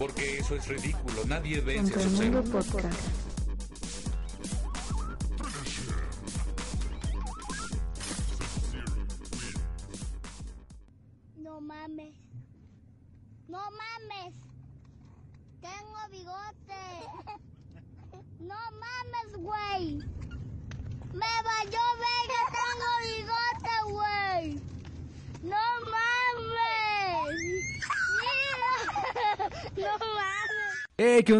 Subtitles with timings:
[0.00, 1.26] Porque eso es ridículo.
[1.28, 2.42] Nadie vence a su mundo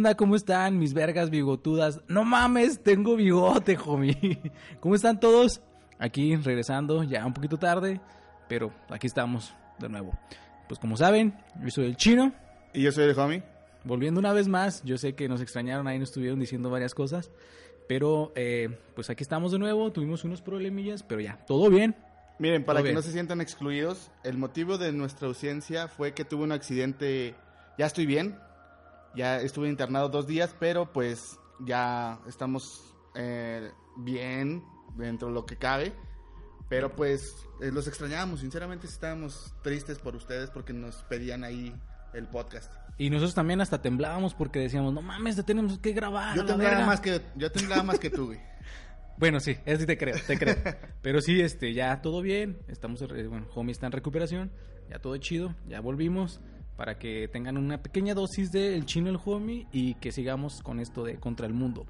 [0.01, 0.17] onda?
[0.17, 2.01] ¿Cómo están mis vergas bigotudas?
[2.09, 4.41] No mames, tengo bigote, homie.
[4.81, 5.61] ¿Cómo están todos?
[5.99, 8.01] Aquí regresando, ya un poquito tarde,
[8.49, 10.19] pero aquí estamos de nuevo.
[10.69, 12.33] Pues como saben, yo soy el chino.
[12.73, 13.43] Y yo soy el homie.
[13.85, 17.31] Volviendo una vez más, yo sé que nos extrañaron, ahí nos estuvieron diciendo varias cosas,
[17.87, 21.95] pero eh, pues aquí estamos de nuevo, tuvimos unos problemillas, pero ya, todo bien.
[22.39, 26.45] Miren, para que no se sientan excluidos, el motivo de nuestra ausencia fue que tuve
[26.45, 27.35] un accidente.
[27.77, 28.39] Ya estoy bien.
[29.15, 34.65] Ya estuve internado dos días, pero pues ya estamos eh, bien
[34.97, 35.93] dentro de lo que cabe.
[36.69, 41.75] Pero pues eh, los extrañábamos, sinceramente estábamos tristes por ustedes porque nos pedían ahí
[42.15, 42.73] el podcast.
[42.97, 46.37] Y nosotros también hasta temblábamos porque decíamos, no mames, te tenemos que grabar.
[46.37, 46.87] Yo temblaba verga".
[46.87, 48.41] más que yo temblaba más que tú, güey.
[49.19, 50.57] Bueno, sí, sí te creo, te creo.
[51.03, 52.59] Pero sí, este, ya todo bien.
[52.69, 54.51] Estamos, eh, bueno, homie está en recuperación.
[54.89, 55.55] Ya todo chido.
[55.69, 56.41] Ya volvimos.
[56.81, 59.67] Para que tengan una pequeña dosis de el chino el homie.
[59.71, 61.85] Y que sigamos con esto de contra el mundo.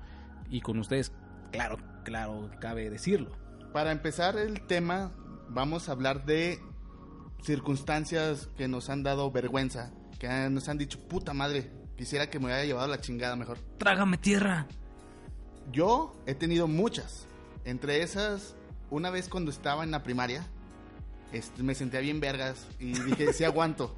[0.50, 1.12] Y con ustedes,
[1.52, 3.30] claro, claro, cabe decirlo.
[3.72, 5.12] Para empezar el tema,
[5.48, 6.58] vamos a hablar de
[7.40, 12.46] circunstancias que nos han dado vergüenza, que nos han dicho, puta madre, quisiera que me
[12.46, 13.58] hubiera llevado la chingada mejor.
[13.78, 14.66] Trágame tierra.
[15.70, 17.28] Yo he tenido muchas.
[17.64, 18.56] Entre esas,
[18.90, 20.44] una vez cuando estaba en la primaria,
[21.58, 23.94] me sentía bien vergas y dije, sí aguanto.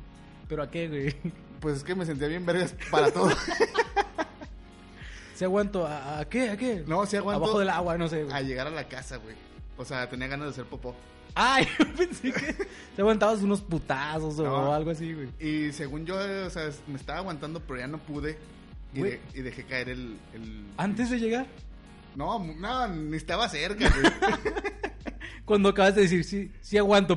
[0.53, 1.17] ¿Pero a qué, güey?
[1.61, 3.31] Pues es que me sentía bien vergas para todo.
[5.35, 5.87] ¿Se aguanto?
[5.87, 6.51] ¿A, a qué?
[6.51, 6.85] ¿A qué?
[6.87, 7.43] No, sí aguanto.
[7.43, 8.37] Abajo del agua, no sé, güey.
[8.37, 9.35] A llegar a la casa, güey.
[9.79, 10.95] O sea, tenía ganas de hacer popó.
[11.35, 12.53] Ay, yo pensé que
[12.95, 14.75] te aguantabas unos putazos o No.
[14.75, 15.31] algo así, güey.
[15.41, 18.37] Y según yo, o sea, me estaba aguantando, pero ya no pude.
[18.93, 19.13] Y, Güey.
[19.13, 21.47] de- y dejé caer el, el- Antes de llegar,
[22.15, 24.13] No, no, ni estaba cerca, güey.
[25.47, 27.17] cuando acabas de decir, sí, sí aguanto.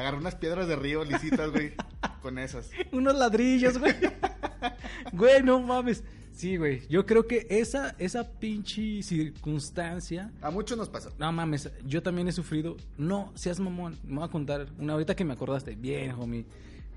[0.00, 1.74] Agarré unas piedras de río lisitas, güey.
[2.22, 2.70] Con esas.
[2.90, 3.94] Unos ladrillos, güey.
[5.12, 6.04] Güey, no mames.
[6.32, 6.86] Sí, güey.
[6.88, 10.30] Yo creo que esa, esa pinche circunstancia.
[10.40, 11.10] A muchos nos pasó.
[11.18, 12.76] No mames, yo también he sufrido.
[12.96, 13.98] No, seas mamón.
[14.04, 15.74] Me voy a contar una ahorita que me acordaste.
[15.74, 16.46] Bien, homie.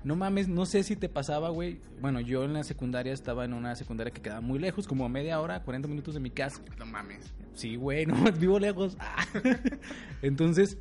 [0.02, 1.80] No mames, no sé si te pasaba, güey.
[2.00, 5.08] Bueno, yo en la secundaria estaba en una secundaria que quedaba muy lejos, como a
[5.08, 6.60] media hora, 40 minutos de mi casa.
[6.78, 7.32] No mames.
[7.54, 8.96] Sí, güey, no, vivo lejos.
[8.98, 9.26] Ah.
[10.22, 10.78] Entonces,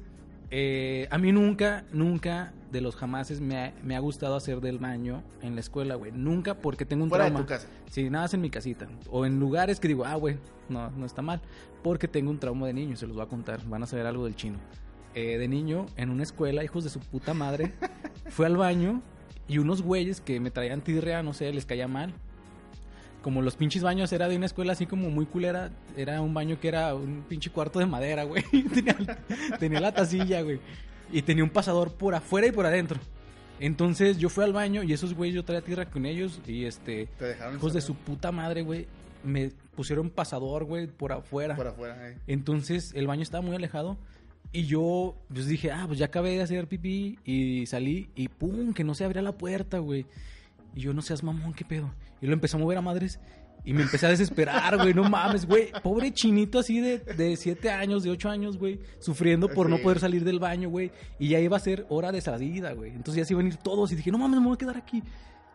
[0.55, 4.77] eh, a mí nunca, nunca de los jamases me ha, me ha gustado hacer del
[4.77, 6.11] baño en la escuela, güey.
[6.11, 7.43] Nunca porque tengo un Fuera de trauma.
[7.43, 7.67] tu casa.
[7.89, 8.87] Sí, nada más en mi casita.
[9.09, 10.37] O en lugares que digo, ah, güey,
[10.69, 11.41] no, no está mal.
[11.81, 13.65] Porque tengo un trauma de niño, se los voy a contar.
[13.65, 14.59] Van a saber algo del chino.
[15.15, 17.73] Eh, de niño, en una escuela, hijos de su puta madre,
[18.29, 19.01] fui al baño
[19.47, 22.13] y unos güeyes que me traían tirrea, no sé, les caía mal
[23.23, 26.59] como los pinches baños era de una escuela así como muy culera, era un baño
[26.59, 28.43] que era un pinche cuarto de madera, güey.
[28.73, 28.95] tenía,
[29.57, 30.59] tenía la tacilla, güey.
[31.11, 32.99] Y tenía un pasador por afuera y por adentro.
[33.59, 37.07] Entonces yo fui al baño y esos güeyes yo traía tierra con ellos y este
[37.17, 38.87] Te dejaron hijos de su puta madre, güey,
[39.23, 41.55] me pusieron pasador, güey, por afuera.
[41.55, 42.17] Por afuera, eh.
[42.27, 43.97] Entonces el baño estaba muy alejado
[44.51, 48.73] y yo pues dije, ah, pues ya acabé de hacer pipí y salí y pum,
[48.73, 50.05] que no se abría la puerta, güey.
[50.75, 51.93] Y yo no seas mamón, qué pedo.
[52.21, 53.19] Y lo empecé a mover a madres
[53.65, 55.71] y me empecé a desesperar, güey, no mames, güey.
[55.81, 59.99] Pobre chinito así de, de 7 años, de 8 años, güey, sufriendo por no poder
[59.99, 60.91] salir del baño, güey.
[61.17, 62.91] Y ya iba a ser hora de salida, güey.
[62.91, 64.77] Entonces ya se iban a ir todos y dije, no mames, me voy a quedar
[64.77, 65.01] aquí.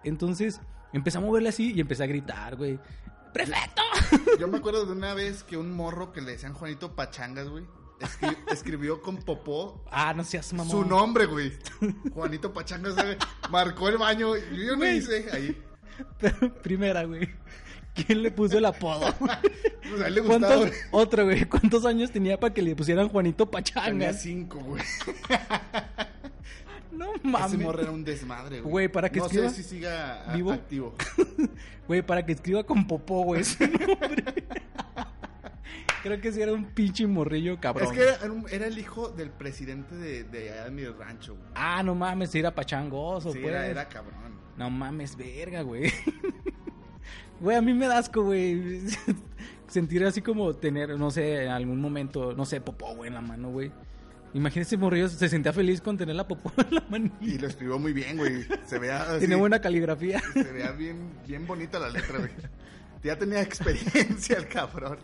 [0.04, 0.60] Entonces
[0.92, 2.78] empecé a moverle así y empecé a gritar, güey.
[3.32, 3.82] ¡Prefecto!
[4.40, 7.64] Yo me acuerdo de una vez que un morro que le decían Juanito Pachangas, güey,
[8.00, 10.70] escri- escribió con popó Ah, no seas mamón.
[10.70, 11.52] su nombre, güey.
[12.12, 13.16] Juanito Pachangas, güey.
[13.50, 14.36] Marcó el baño.
[14.36, 15.60] Yo, yo no hice ahí.
[16.62, 17.28] Primera, güey.
[17.94, 19.14] ¿Quién le puso el apodo?
[19.88, 21.44] Pues a él le gustaba, ¿Cuántos, güey.
[21.46, 24.12] ¿Cuántos años tenía para que le pusieran Juanito Tenía Pachanga?
[24.12, 24.82] cinco, güey.
[26.92, 27.58] No Ese mames.
[27.60, 28.70] morro era un desmadre, güey.
[28.70, 30.52] Güey, para que no escriba- sé si siga ¿Vivo?
[30.52, 30.94] activo.
[31.86, 33.42] Güey, para que escriba con popó, güey.
[33.42, 34.24] ese nombre.
[36.02, 37.86] Creo que sí era un pinche morrillo cabrón.
[37.88, 38.18] Es que era,
[38.50, 41.46] era el hijo del presidente de, de allá de mi rancho, güey.
[41.54, 43.52] Ah, no mames, era pachangoso, Sí, pues.
[43.52, 44.14] era, era cabrón.
[44.56, 45.92] No mames, verga, güey.
[47.40, 48.80] Güey, a mí me da asco, güey.
[49.68, 53.20] Sentir así como tener, no sé, en algún momento, no sé, popó, güey, en la
[53.20, 53.70] mano, güey.
[54.34, 57.16] Imagínese, morrillo, se sentía feliz con tener la popó en la manilla.
[57.20, 58.44] Y lo escribió muy bien, güey.
[58.66, 60.20] Se así, Tiene buena caligrafía.
[60.32, 62.30] Se veía bien, bien bonita la letra, güey.
[63.02, 64.98] Ya tenía experiencia el cabrón.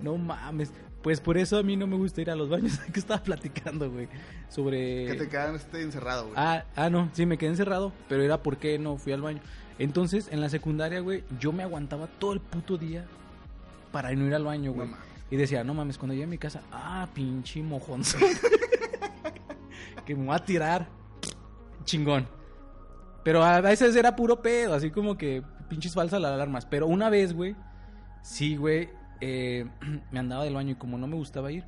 [0.00, 0.72] No mames.
[1.02, 2.78] Pues por eso a mí no me gusta ir a los baños.
[2.92, 4.08] que estaba platicando, güey?
[4.48, 5.06] Sobre...
[5.06, 6.34] Que te quedaste encerrado, güey.
[6.36, 9.40] Ah, ah, no, sí, me quedé encerrado, pero era porque no fui al baño.
[9.78, 13.04] Entonces, en la secundaria, güey, yo me aguantaba todo el puto día
[13.92, 14.88] para no ir al baño, güey.
[14.88, 14.96] No
[15.30, 18.02] y decía, no mames, cuando llegue a mi casa, ah, pinche mojón.
[20.06, 20.86] que me voy a tirar.
[21.84, 22.28] Chingón.
[23.24, 26.66] Pero a veces era puro pedo, así como que pinches falsas las alarmas.
[26.66, 27.54] Pero una vez, güey,
[28.22, 28.88] sí, güey,
[29.20, 29.66] eh,
[30.12, 31.64] me andaba del baño y como no me gustaba ir,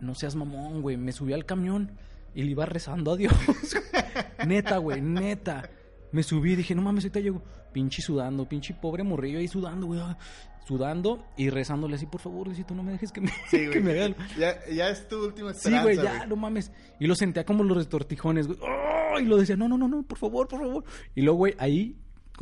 [0.00, 1.92] no seas mamón, güey, me subí al camión
[2.34, 3.34] y le iba rezando a Dios.
[4.46, 5.68] neta, güey, neta.
[6.12, 7.42] Me subí y dije, no mames, ahorita llego.
[7.72, 10.00] Pinche sudando, pinche pobre morrillo ahí sudando, güey.
[10.00, 10.18] ah,
[10.66, 13.92] Sudando y rezándole así, por favor, Diosito, no me dejes que me, Sí, que me
[13.92, 13.96] güey.
[13.96, 14.18] haga algo".
[14.38, 16.72] Ya, ya es tu última Sí, esperanza, güey, ya, no mames.
[16.98, 18.58] Y lo sentía como los retortijones, güey.
[18.62, 19.18] ¡Oh!
[19.18, 20.84] Y lo decía, no, no, no, no, por favor, por favor.
[21.14, 21.96] Y luego, güey, ahí,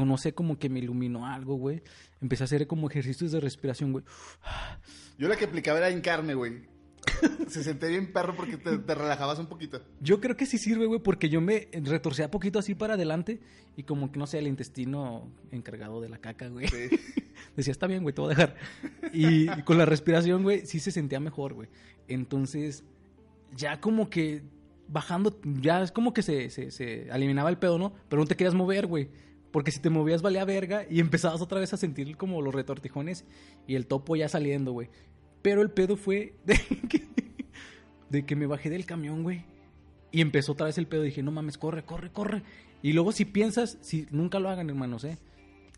[0.05, 1.83] no sé, como que me iluminó algo, güey.
[2.21, 4.05] Empecé a hacer como ejercicios de respiración, güey.
[5.19, 6.63] Yo la que aplicaba era hincarme, güey.
[7.49, 9.83] Se sentía bien perro porque te, te relajabas un poquito.
[10.01, 13.41] Yo creo que sí sirve, güey, porque yo me retorcía poquito así para adelante
[13.77, 16.69] y como que, no sé, el intestino encargado de la caca, güey.
[16.69, 16.89] Sí.
[17.57, 18.57] Decía, está bien, güey, te voy a dejar.
[19.13, 21.69] Y, y con la respiración, güey, sí se sentía mejor, güey.
[22.09, 22.85] Entonces,
[23.57, 24.43] ya como que
[24.89, 27.93] bajando, ya es como que se, se, se eliminaba el pedo, ¿no?
[28.09, 29.09] Pero no te querías mover, güey.
[29.51, 33.25] Porque si te movías valía verga y empezabas otra vez a sentir como los retortijones
[33.67, 34.89] y el topo ya saliendo, güey.
[35.43, 36.59] Pero el pedo fue de
[36.89, 37.07] que,
[38.11, 39.45] de que me bajé del camión, güey.
[40.11, 41.03] Y empezó otra vez el pedo.
[41.03, 42.43] Dije, no mames, corre, corre, corre.
[42.83, 45.19] Y luego si piensas, si nunca lo hagan, hermanos, ¿eh?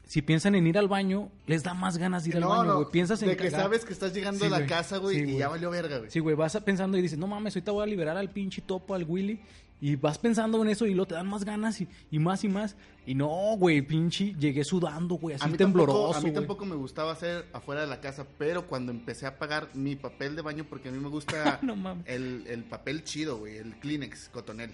[0.04, 2.86] Si piensan en ir al baño, les da más ganas de ir al baño, güey.
[2.90, 3.60] Piensas en de que cagar.
[3.62, 5.38] sabes que estás llegando Sí, a la casa, güey, Sí, y güey.
[5.38, 6.10] ya valió verga, güey.
[6.10, 8.94] Sí, güey, vas pensando y dices, no mames, ahorita voy a liberar al pinche topo,
[8.94, 9.40] al Willy.
[9.82, 12.48] Y vas pensando en eso y luego te dan más ganas y, y más y
[12.48, 12.76] más.
[13.06, 15.98] Y no, güey, pinche, llegué sudando, güey, así A mí, tembloroso.
[16.12, 16.34] tampoco, a mí güey.
[16.34, 20.36] tampoco me gustaba hacer afuera de la casa, pero cuando empecé a pagar mi papel
[20.36, 21.74] de baño, porque a mí me gusta No
[22.04, 24.72] el, el papel chido, güey, el Kleenex, Cotonel.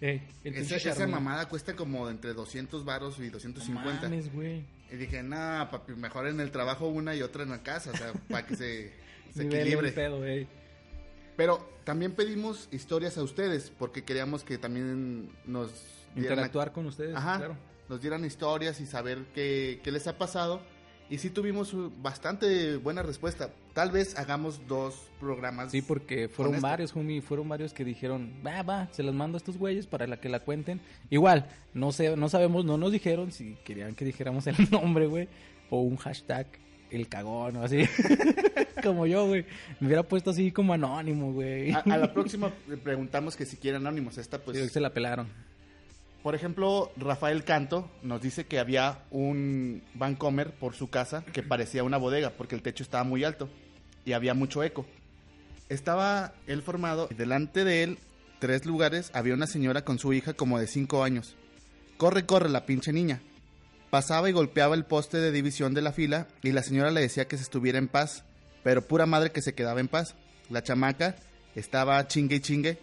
[0.00, 1.10] Ey, el Ese- pinche esa Charmin.
[1.16, 4.02] mamada cuesta como entre 200 varos y No 250.
[4.08, 4.64] mames, güey.
[4.90, 7.96] y dije, nah, papi, mejor en el trabajo una y otra en la casa, o
[7.96, 8.92] sea, para que se,
[9.34, 9.88] se equilibre.
[9.88, 10.48] el pedo, ey.
[11.40, 15.70] Pero también pedimos historias a ustedes, porque queríamos que también nos
[16.14, 17.56] dieran Interactuar con ustedes, Ajá, claro.
[17.88, 20.60] nos dieran historias y saber qué, qué les ha pasado.
[21.08, 23.54] Y sí tuvimos bastante buena respuesta.
[23.72, 25.70] Tal vez hagamos dos programas.
[25.72, 29.38] Sí, porque fueron varios, homie, fueron varios que dijeron, va, va, se las mando a
[29.38, 30.82] estos güeyes para la que la cuenten.
[31.08, 35.26] Igual, no sé, no sabemos, no nos dijeron si querían que dijéramos el nombre, güey,
[35.70, 36.48] o un hashtag,
[36.90, 37.84] el cagón, o así.
[38.82, 39.44] como yo, güey.
[39.78, 41.72] Me hubiera puesto así como anónimo, güey.
[41.72, 44.18] A, a la próxima le preguntamos que si quieren anónimos.
[44.18, 44.58] Esta, pues.
[44.58, 45.28] Sí, se la pelaron.
[46.22, 51.82] Por ejemplo, Rafael Canto nos dice que había un Vancomer por su casa que parecía
[51.82, 53.48] una bodega porque el techo estaba muy alto
[54.04, 54.84] y había mucho eco.
[55.70, 57.98] Estaba él formado y delante de él,
[58.38, 61.36] tres lugares, había una señora con su hija como de cinco años.
[61.96, 63.22] Corre, corre la pinche niña.
[63.90, 67.26] Pasaba y golpeaba el poste de división de la fila y la señora le decía
[67.26, 68.24] que se estuviera en paz,
[68.62, 70.14] pero pura madre que se quedaba en paz.
[70.48, 71.16] La chamaca
[71.56, 72.78] estaba chingue y chingue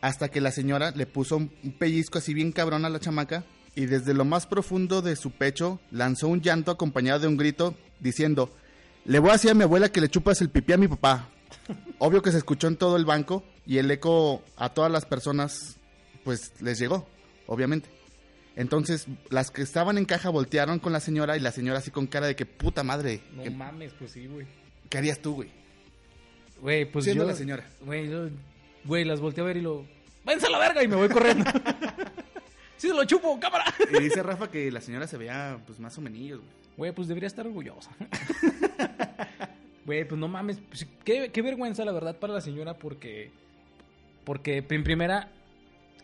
[0.00, 3.44] hasta que la señora le puso un pellizco así bien cabrón a la chamaca
[3.74, 7.74] y desde lo más profundo de su pecho lanzó un llanto acompañado de un grito
[8.00, 8.50] diciendo,
[9.04, 11.28] le voy a decir a mi abuela que le chupas el pipí a mi papá.
[11.98, 15.76] Obvio que se escuchó en todo el banco y el eco a todas las personas
[16.24, 17.06] pues les llegó,
[17.46, 17.99] obviamente.
[18.60, 22.06] Entonces las que estaban en caja voltearon con la señora y la señora así con
[22.06, 24.46] cara de que puta madre, No ¿qué, mames, pues sí, güey.
[24.88, 25.48] qué harías tú, güey?
[26.60, 27.30] Güey, pues Siendo yo...
[27.30, 27.64] la señora.
[27.80, 28.28] Güey, yo...
[28.84, 29.86] Güey, las volteé a ver y lo...
[30.24, 30.82] ¡Váyanse a la verga!
[30.82, 31.44] Y me voy corriendo.
[32.76, 33.38] ¡Sí se lo chupo!
[33.40, 33.64] ¡Cámara!
[33.98, 36.40] Y dice Rafa que la señora se veía pues más o menos, güey.
[36.76, 37.90] Güey, pues debería estar orgullosa.
[39.86, 40.58] Güey, pues no mames.
[40.68, 43.30] pues, qué, qué vergüenza, la verdad, para la señora porque...
[44.24, 45.32] Porque, en primera,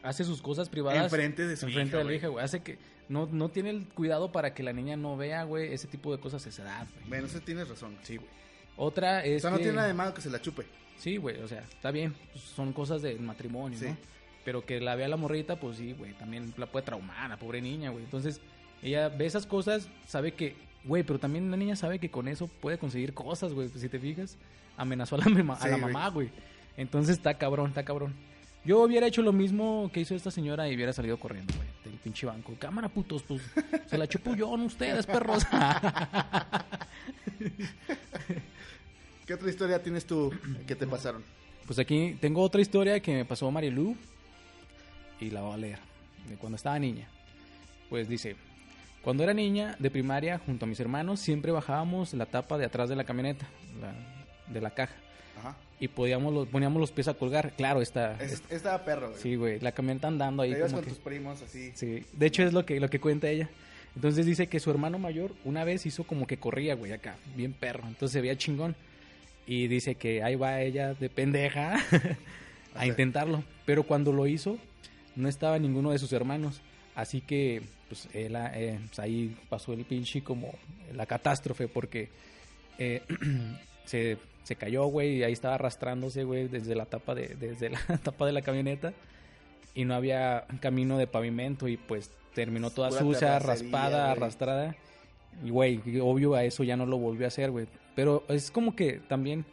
[0.02, 1.04] hace sus cosas privadas...
[1.04, 2.44] Enfrente de su enfrente hija, de la hija, güey.
[2.44, 2.78] Hace que...
[3.08, 6.20] No, no tiene el cuidado para que la niña no vea, güey, ese tipo de
[6.20, 7.08] cosas a esa edad, güey.
[7.08, 7.96] Bueno, eso tienes razón.
[8.02, 8.28] Sí, güey.
[8.76, 10.66] Otra O es sea, no que- tiene nada de malo que se la chupe.
[10.98, 12.14] Sí, güey, o sea, está bien.
[12.32, 13.86] pues, son cosas del matrimonio, Sí.
[13.86, 13.96] ¿no?
[14.44, 17.60] Pero que la vea la morrita, pues sí, güey, también la puede traumar, la pobre
[17.60, 18.04] niña, güey.
[18.04, 18.40] Entonces,
[18.82, 22.46] ella ve esas cosas, sabe que, güey, pero también la niña sabe que con eso
[22.48, 23.68] puede conseguir cosas, güey.
[23.68, 24.36] Si te fijas,
[24.76, 26.30] amenazó a la, mema- a Sí, la mamá, güey.
[26.76, 28.14] Entonces, está cabrón, está cabrón.
[28.66, 31.94] Yo hubiera hecho lo mismo que hizo esta señora y hubiera salido corriendo, güey, del
[32.00, 32.54] pinche banco.
[32.58, 33.40] Cámara, putos, pues,
[33.86, 35.44] se la chupo yo, no ustedes, perros.
[39.26, 40.32] ¿Qué otra historia tienes tú
[40.66, 41.22] que te pasaron?
[41.66, 43.96] pues aquí tengo otra historia que me pasó Marilu
[45.20, 45.78] y la voy a leer,
[46.28, 47.08] de cuando estaba niña.
[47.90, 48.36] Pues dice,
[49.02, 52.88] cuando era niña de primaria, junto a mis hermanos, siempre bajábamos la tapa de atrás
[52.88, 53.46] de la camioneta,
[53.80, 53.94] la-
[54.52, 54.94] de la caja,
[55.40, 55.56] Ajá.
[55.78, 57.52] Y podíamos los, poníamos los pies a colgar.
[57.56, 58.16] Claro, está...
[58.22, 59.20] Es- Estaba perro, güey.
[59.22, 60.90] Sí, güey, la camioneta andando ahí Te como con que...
[60.90, 61.72] tus primos así.
[61.74, 63.48] Sí, de hecho es lo que, lo que cuenta ella.
[63.94, 67.52] Entonces dice que su hermano mayor una vez hizo como que corría, güey, acá, bien
[67.52, 67.84] perro.
[67.86, 68.74] Entonces se veía chingón.
[69.46, 71.74] Y dice que ahí va ella de pendeja
[72.74, 72.86] a Ajá.
[72.86, 73.44] intentarlo.
[73.64, 74.58] Pero cuando lo hizo,
[75.14, 76.60] no estaba ninguno de sus hermanos.
[76.94, 80.52] Así que, pues, él, ah, eh, pues, ahí pasó el pinche como
[80.94, 82.08] la catástrofe porque
[82.78, 83.02] eh,
[83.86, 87.80] se, se cayó, güey, y ahí estaba arrastrándose, güey, desde la tapa de, desde la
[88.02, 88.92] tapa de la camioneta
[89.74, 94.12] y no había camino de pavimento y pues terminó toda Pura sucia, raspada, güey.
[94.12, 94.76] arrastrada.
[95.44, 97.66] Y güey, obvio a eso ya no lo volvió a hacer, güey.
[97.94, 99.44] Pero es como que también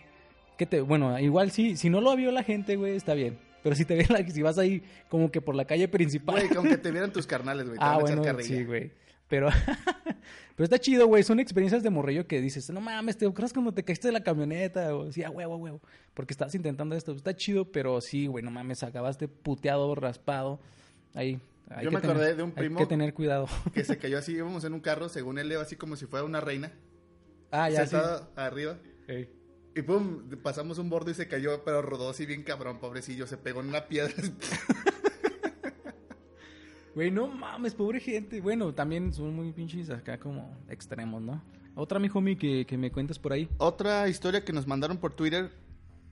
[0.58, 3.38] que te, bueno, igual sí, si no lo vio la gente, güey, está bien.
[3.64, 6.36] Pero si te ve la, si vas ahí como que por la calle principal.
[6.36, 7.78] Güey, que aunque te vieran tus carnales, güey.
[7.80, 8.92] te ah, van a bueno, sí, güey.
[9.28, 9.50] Pero,
[10.56, 11.24] pero está chido, güey.
[11.24, 14.24] Son experiencias de morrillo que dices, no mames, ¿te acuerdas cuando te caíste de la
[14.24, 14.96] camioneta?
[14.96, 15.82] O sí, a huevo, a huevo.
[16.14, 17.14] Porque estabas intentando esto.
[17.14, 20.60] Está chido, pero sí, güey, no mames, acabaste puteado, raspado.
[21.16, 21.40] Ahí.
[21.70, 23.48] hay Yo que me acordé tener- de un Hay primo- que tener cuidado.
[23.74, 26.42] Que se cayó así, íbamos en un carro, según él, así como si fuera una
[26.42, 26.72] reina.
[27.52, 27.92] ah, ya sí.
[27.92, 28.78] sentada arriba.
[29.08, 29.30] Ey.
[29.76, 33.26] Y pum, pasamos un borde y se cayó, pero rodó así bien cabrón, pobrecillo.
[33.26, 34.14] Se pegó en una piedra.
[36.96, 38.40] Güey, no mames, pobre gente.
[38.42, 41.42] Bueno, también son muy pinches acá como extremos, ¿no?
[41.76, 43.50] Otra, mi homie, que, que me cuentes por ahí.
[43.58, 45.52] Otra historia que nos mandaron por Twitter,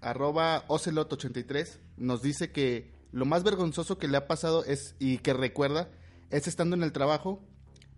[0.02, 5.34] arroba ocelot83, nos dice que lo más vergonzoso que le ha pasado es, y que
[5.34, 5.90] recuerda,
[6.32, 7.44] es estando en el trabajo,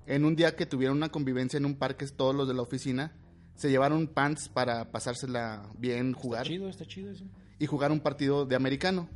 [0.05, 3.13] en un día que tuvieron una convivencia en un parque, todos los de la oficina,
[3.55, 7.23] se llevaron pants para pasársela bien, jugar, Está chido, está chido eso.
[7.59, 9.07] y jugar un partido de americano.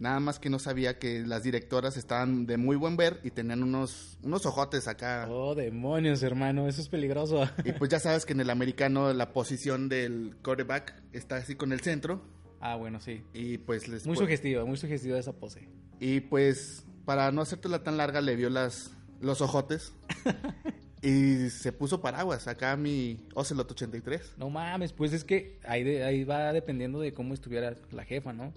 [0.00, 3.62] Nada más que no sabía que las directoras estaban de muy buen ver y tenían
[3.62, 5.26] unos, unos ojotes acá.
[5.30, 7.46] Oh, demonios, hermano, eso es peligroso.
[7.64, 11.72] Y pues ya sabes que en el americano la posición del quarterback está así con
[11.72, 12.22] el centro.
[12.60, 13.22] ah, bueno, sí.
[13.34, 15.68] Y pues les Muy sugestiva, muy sugestiva esa pose.
[16.00, 19.92] Y pues para no hacértela tan larga le vio las los ojotes.
[21.02, 24.34] y se puso paraguas acá mi Ocelot 83.
[24.38, 28.32] No mames, pues es que ahí, de- ahí va dependiendo de cómo estuviera la jefa,
[28.32, 28.52] ¿no?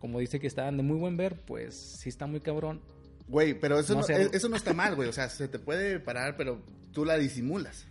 [0.00, 2.80] Como dice que estaban de muy buen ver, pues sí está muy cabrón.
[3.28, 5.08] Güey, pero eso No no, eso no está mal, güey.
[5.08, 6.60] O sea, se te puede parar, pero
[6.92, 7.86] tú la disimulas.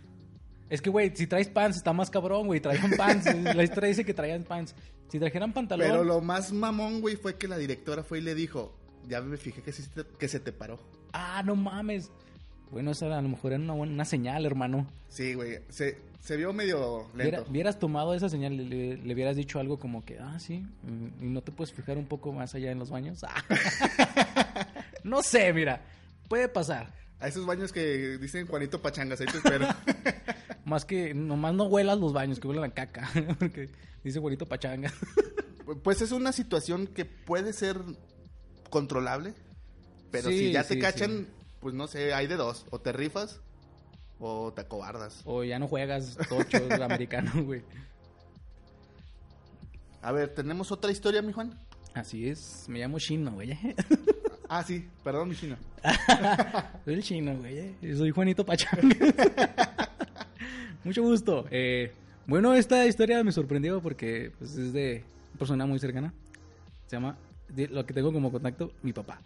[0.70, 2.60] Es que, güey, si traes pants está más cabrón, güey.
[2.60, 3.26] Traían pants.
[3.54, 4.74] la historia dice que traían pants.
[5.08, 5.86] Si trajeran pantalón...
[5.88, 8.74] Pero lo más mamón, güey, fue que la directora fue y le dijo,
[9.06, 10.80] ya me fijé que, sí te- que se te paró.
[11.12, 12.10] Ah, no mames.
[12.70, 14.86] Bueno, esa a lo mejor era una, buena, una señal, hermano.
[15.08, 17.46] Sí, güey, se, se vio medio lento.
[17.48, 21.28] hubieras tomado esa señal, le, le- hubieras dicho algo como que, ah, sí, mm, y
[21.28, 23.22] no te puedes fijar un poco más allá en los baños.
[23.24, 23.42] Ah.
[25.04, 25.82] no sé, mira,
[26.28, 26.92] puede pasar.
[27.18, 29.66] A esos baños que dicen Juanito Pachangas, ahí te espero.
[30.64, 33.08] Más que nomás no huelas los baños, que huelan a caca.
[33.38, 33.70] Porque
[34.04, 34.92] dice bonito pachanga.
[35.82, 37.78] Pues es una situación que puede ser
[38.70, 39.32] controlable,
[40.10, 41.26] pero Sí, si ya te sí, cachan,
[41.60, 43.40] pues no sé, hay de dos, o te rifas
[44.20, 45.22] o te acobardas.
[45.24, 47.62] O ya no juegas tocho americano, güey.
[50.02, 51.58] A ver, ¿tenemos otra historia, mi Juan?
[51.94, 53.56] Así es, me llamo Chino, güey.
[54.48, 55.56] Ah, sí, perdón, mi chino.
[56.84, 57.74] Soy el chino, güey.
[57.96, 58.94] Soy Juanito Pachanga.
[60.84, 61.46] Mucho gusto.
[61.50, 61.92] Eh,
[62.28, 66.14] bueno, esta historia me sorprendió porque pues, es de una persona muy cercana.
[66.86, 67.16] Se llama,
[67.56, 69.20] lo que tengo como contacto, mi papá.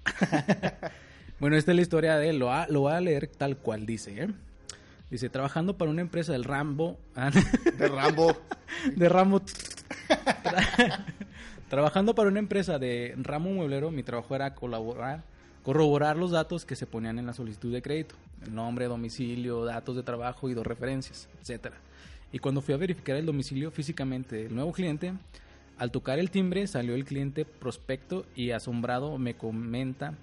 [1.39, 2.39] bueno, esta es la historia de él.
[2.39, 4.29] Lo, va- lo voy a leer tal cual dice, ¿eh?
[5.11, 6.99] Dice, trabajando para una empresa del Rambo.
[7.17, 7.31] ah,
[7.79, 8.37] De Rambo.
[8.97, 9.41] de Rambo.
[10.09, 11.05] Tra-
[11.69, 15.23] Trabajando para una empresa de ramo mueblero, mi trabajo era colaborar,
[15.63, 19.95] corroborar los datos que se ponían en la solicitud de crédito, el nombre, domicilio, datos
[19.95, 21.77] de trabajo y dos referencias, etcétera.
[22.33, 25.13] Y cuando fui a verificar el domicilio físicamente del nuevo cliente,
[25.79, 30.15] al tocar el timbre salió el cliente prospecto y asombrado me comenta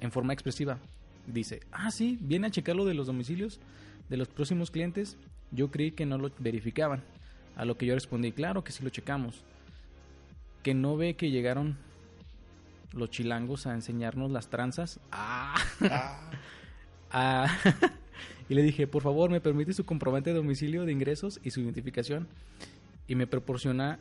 [0.00, 0.78] en forma expresiva.
[1.26, 3.58] Dice, ah, sí, viene a checar lo de los domicilios
[4.12, 5.16] de los próximos clientes.
[5.52, 7.02] Yo creí que no lo verificaban.
[7.56, 9.42] A lo que yo respondí, claro que sí lo checamos.
[10.62, 11.78] Que no ve que llegaron
[12.92, 15.00] los chilangos a enseñarnos las tranzas.
[15.10, 15.54] Ah.
[15.80, 16.30] Ah,
[17.14, 17.46] Ah,
[18.48, 21.60] y le dije, por favor, me permite su comprobante de domicilio de ingresos y su
[21.60, 22.26] identificación.
[23.06, 23.98] Y me proporciona,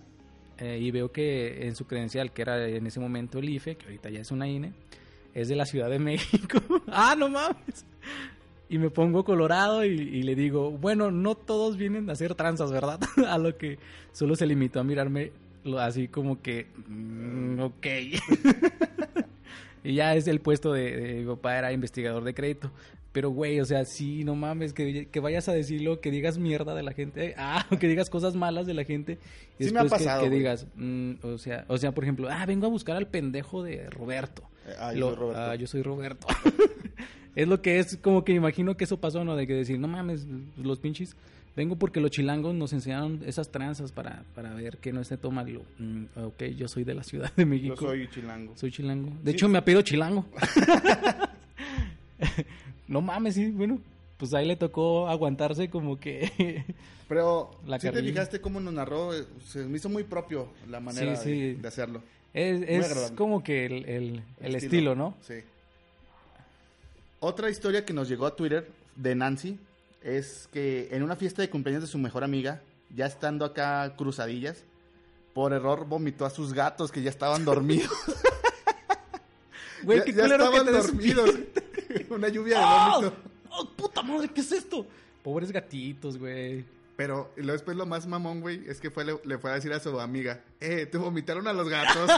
[0.58, 3.86] eh, y veo que en su credencial, que era en ese momento el IFE, que
[3.86, 4.72] ahorita ya es una INE,
[5.34, 6.62] es de la Ciudad de México.
[6.88, 7.86] ah, no mames.
[8.74, 12.72] Y me pongo colorado y, y le digo, bueno, no todos vienen a hacer tranzas,
[12.72, 13.00] ¿verdad?
[13.28, 13.78] a lo que
[14.14, 15.32] solo se limitó a mirarme
[15.80, 17.86] así como que, mm, ok.
[19.84, 22.72] y ya es el puesto de, de mi papá, era investigador de crédito.
[23.12, 26.74] Pero, güey, o sea, sí, no mames, que, que vayas a decirlo, que digas mierda
[26.74, 29.18] de la gente, ah, que digas cosas malas de la gente.
[29.60, 30.40] Y Sí me ha después que- pasado, que, güey.
[30.40, 33.90] digas, mm, o sea, o sea, por ejemplo, ah, vengo a buscar al pendejo de
[33.90, 34.44] Roberto.
[34.66, 35.42] Eh, ah, yo Lo- soy Roberto.
[35.42, 36.28] ah, yo soy Roberto.
[37.36, 39.36] Es lo que es, como que imagino que eso pasó, ¿no?
[39.36, 41.16] De que decir, no mames, los pinches.
[41.56, 45.32] Vengo porque los chilangos nos enseñaron esas tranzas para, para ver que no esté todo
[45.34, 45.64] malo.
[45.80, 47.76] Mm, ok, yo soy de la Ciudad de México.
[47.76, 48.54] Yo soy chilango.
[48.56, 49.10] Soy chilango.
[49.22, 49.36] De Sí.
[49.36, 50.26] hecho, me apellido chilango.
[52.88, 53.80] no mames, sí, bueno.
[54.18, 56.64] Pues ahí le tocó aguantarse como que...
[57.10, 59.10] Pero, La si te fijaste cómo nos narró?
[59.46, 61.62] Se me hizo muy propio la manera Sí, de- sí.
[61.62, 62.02] De, hacerlo.
[62.34, 65.18] es es como que el, el- el estilo, ¿no?
[65.22, 65.34] Sí.
[67.24, 69.60] Otra historia que nos llegó a Twitter de Nancy
[70.02, 74.64] es que en una fiesta de cumpleaños de su mejor amiga, ya estando acá cruzadillas,
[75.36, 77.92] por error vomitó a sus gatos que ya estaban dormidos.
[79.84, 81.30] Güey, ya, qué ya que estaban te dormidos.
[82.10, 82.92] una lluvia de ¡Ah!
[82.96, 83.16] vómito.
[83.50, 84.28] ¡Oh, puta madre!
[84.28, 84.86] ¿Qué es esto?
[85.24, 86.64] Pobres gatitos, güey.
[86.96, 89.56] Pero y luego después lo más mamón, güey, es que fue, le, le fue a
[89.56, 92.12] decir a su amiga, eh, te vomitaron a los gatos.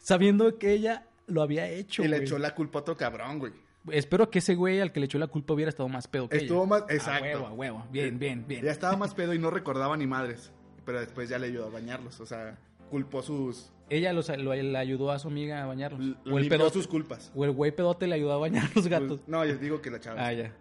[0.00, 3.52] Sabiendo que ella lo había hecho, y le echó la culpa a otro cabrón, güey.
[3.92, 6.38] Espero que ese güey al que le echó la culpa hubiera estado más pedo que
[6.38, 6.68] Estuvo ella.
[6.70, 7.22] más- A exacto.
[7.24, 7.86] huevo, a huevo.
[7.90, 8.64] Bien, bien, bien.
[8.64, 10.52] Ya estaba más pedo y no recordaba ni madres.
[10.84, 12.20] Pero después ya le ayudó a bañarlos.
[12.20, 12.58] O sea,
[12.90, 13.72] culpó sus.
[13.88, 16.16] Ella los- lo- le ayudó a su amiga a bañarlos.
[16.30, 16.72] o el pedote.
[16.74, 17.30] sus culpas.
[17.34, 19.20] O el güey pedote le ayudó a bañar los gatos.
[19.26, 20.24] No, yo digo que la chava.
[20.26, 20.52] Ah, ya.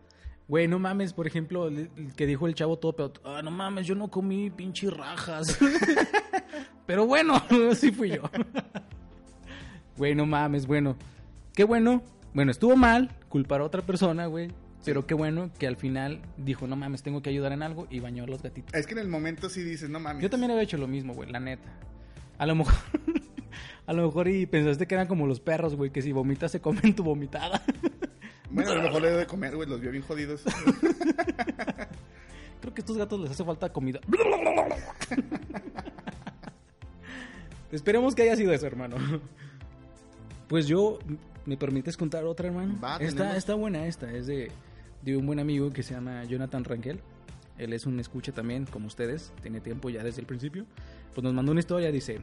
[0.48, 3.14] Güey, no mames, por ejemplo, el- el que dijo el chavo todo pedo.
[3.24, 5.58] Ah, no mames, yo no comí pinche rajas.
[6.86, 7.42] Pero bueno,
[7.76, 8.22] sí fui yo.
[9.98, 10.96] Güey, no mames, bueno.
[11.56, 12.04] Qué bueno.
[12.36, 14.52] Bueno, estuvo mal culpar a otra persona, güey.
[14.84, 18.02] Pero qué bueno que al final dijo, no mames, tengo que ayudar en algo y
[18.02, 18.74] bañó a los gatitos.
[18.74, 20.22] Es que en el momento sí dices, no mames.
[20.22, 21.70] Yo también había hecho lo mismo, güey, la neta.
[22.38, 22.74] A lo mejor,
[23.88, 26.60] a lo mejor y pensaste que eran como los perros, güey, que si vomitas se
[26.60, 27.64] comen tu vomitada.
[28.52, 29.68] Bueno, a lo mejor le dio de comer, güey.
[29.68, 30.44] Los vio bien jodidos.
[32.62, 34.00] Creo que a estos gatos les hace falta comida.
[37.70, 38.96] Esperemos que haya sido eso, hermano.
[40.48, 41.00] Pues yo,
[41.46, 42.76] ¿me permites contar otra, hermano?
[42.84, 44.52] Va, está, buena esta, es de,
[45.02, 47.00] de un buen amigo que se llama Jonathan Rangel.
[47.58, 50.66] Él es un escucha también, como ustedes, tiene tiempo ya desde el principio.
[51.14, 52.20] Pues nos mandó una historia, dice,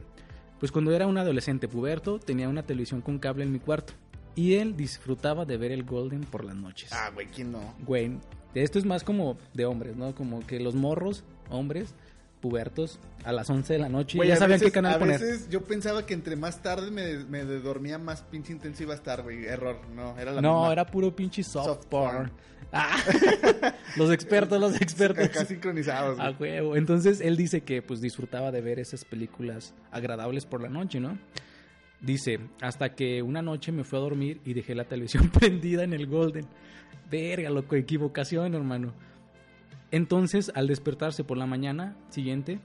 [0.59, 3.93] pues cuando era un adolescente puberto, tenía una televisión con cable en mi cuarto.
[4.35, 6.91] Y él disfrutaba de ver el Golden por las noches.
[6.93, 7.75] ah, güey, ¿quién no?
[7.85, 8.17] Güey,
[8.53, 10.13] esto es más como de hombres, ¿no?
[10.13, 11.93] Como que los morros, hombres,
[12.43, 15.17] pubertos, a las 11 de la noche, Güey, ya sabían veces- qué canal a poner.
[15.17, 18.97] veces yo pensaba que entre más tarde me, me dormía, más pinche intenso iba a
[18.97, 19.45] estar, güey.
[19.45, 20.73] Error, no, era la No, misma.
[20.73, 22.15] era puro pinche soft, Soft porn.
[22.15, 22.31] porn.
[22.75, 22.95] Ah,
[23.97, 25.23] los expertos, los expertos.
[25.25, 26.75] Acá sincronizados, A huevo.
[26.75, 31.17] Entonces él dice que pues disfrutaba de ver esas películas agradables por la noche, ¿no?
[32.01, 35.93] Dice, hasta que una noche me fui a dormir y dejé la televisión prendida en
[35.93, 36.45] el Golden.
[37.11, 38.91] Verga, loco, equivocación, hermano.
[39.93, 42.57] Entonces, al despertarse por la mañana siguiente,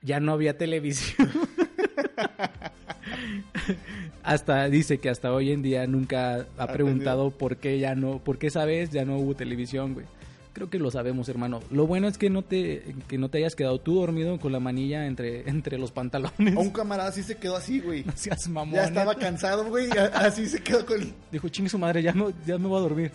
[0.00, 1.28] ya no había televisión.
[4.22, 8.38] hasta dice que hasta hoy en día nunca ha preguntado por qué ya no, por
[8.38, 10.06] qué esa vez ya no hubo televisión, güey.
[10.54, 11.60] Creo que lo sabemos, hermano.
[11.70, 14.58] Lo bueno es que no te que no te hayas quedado tú dormido con la
[14.58, 16.56] manilla entre entre los pantalones.
[16.56, 18.04] A un camarada sí se quedó así, güey.
[18.04, 18.74] No seas mamón.
[18.74, 19.26] Ya estaba neta.
[19.26, 19.90] cansado, güey.
[20.14, 21.12] Así se quedó con.
[21.30, 23.12] Dijo, chingue su madre, ya me, ya me voy a dormir.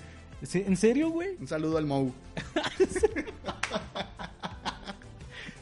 [0.51, 1.37] ¿En serio, güey?
[1.39, 2.11] Un saludo al Mou.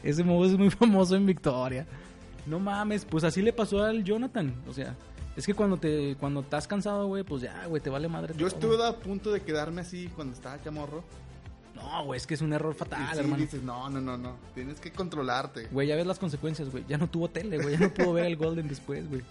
[0.02, 1.86] Ese modo es muy famoso en Victoria.
[2.46, 4.52] No mames, pues así le pasó al Jonathan.
[4.68, 4.96] O sea,
[5.36, 8.34] es que cuando te cuando estás cansado, güey, pues ya, güey, te vale madre.
[8.36, 8.58] Yo todo.
[8.72, 11.04] estuve a punto de quedarme así cuando estaba chamorro.
[11.76, 13.42] No, güey, es que es un error fatal, sí, hermano.
[13.42, 14.36] dices, no, no, no, no.
[14.54, 15.68] Tienes que controlarte.
[15.68, 16.84] Güey, ya ves las consecuencias, güey.
[16.88, 17.78] Ya no tuvo tele, güey.
[17.78, 19.22] Ya no pudo ver el Golden después, güey.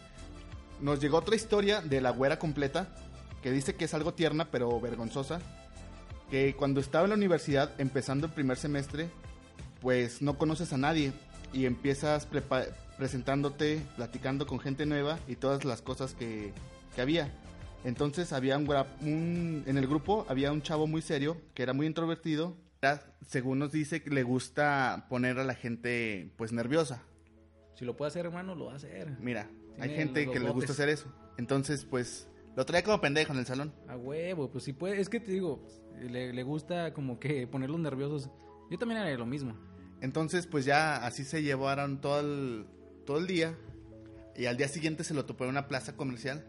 [0.79, 2.87] Nos llegó otra historia de la güera completa
[3.41, 5.39] que dice que es algo tierna pero vergonzosa.
[6.29, 9.09] Que cuando estaba en la universidad, empezando el primer semestre,
[9.81, 11.11] pues no conoces a nadie
[11.53, 12.27] y empiezas
[12.97, 16.53] presentándote, platicando con gente nueva y todas las cosas que,
[16.95, 17.31] que había.
[17.83, 22.55] Entonces había un, en el grupo había un chavo muy serio que era muy introvertido.
[22.81, 27.03] Era, según nos dice, que le gusta poner a la gente pues nerviosa.
[27.75, 29.17] Si lo puede hacer, hermano, lo va a hacer.
[29.19, 29.49] Mira,
[29.79, 31.11] hay gente que le gusta hacer eso.
[31.37, 33.73] Entonces, pues, lo traía como pendejo en el salón.
[33.87, 34.99] A huevo, pues si puede.
[34.99, 35.65] Es que te digo,
[35.99, 38.29] le, le gusta como que ponerlos nerviosos.
[38.69, 39.55] Yo también haré lo mismo.
[40.01, 42.65] Entonces, pues ya así se llevaron todo el,
[43.05, 43.57] todo el día.
[44.35, 46.45] Y al día siguiente se lo topó en una plaza comercial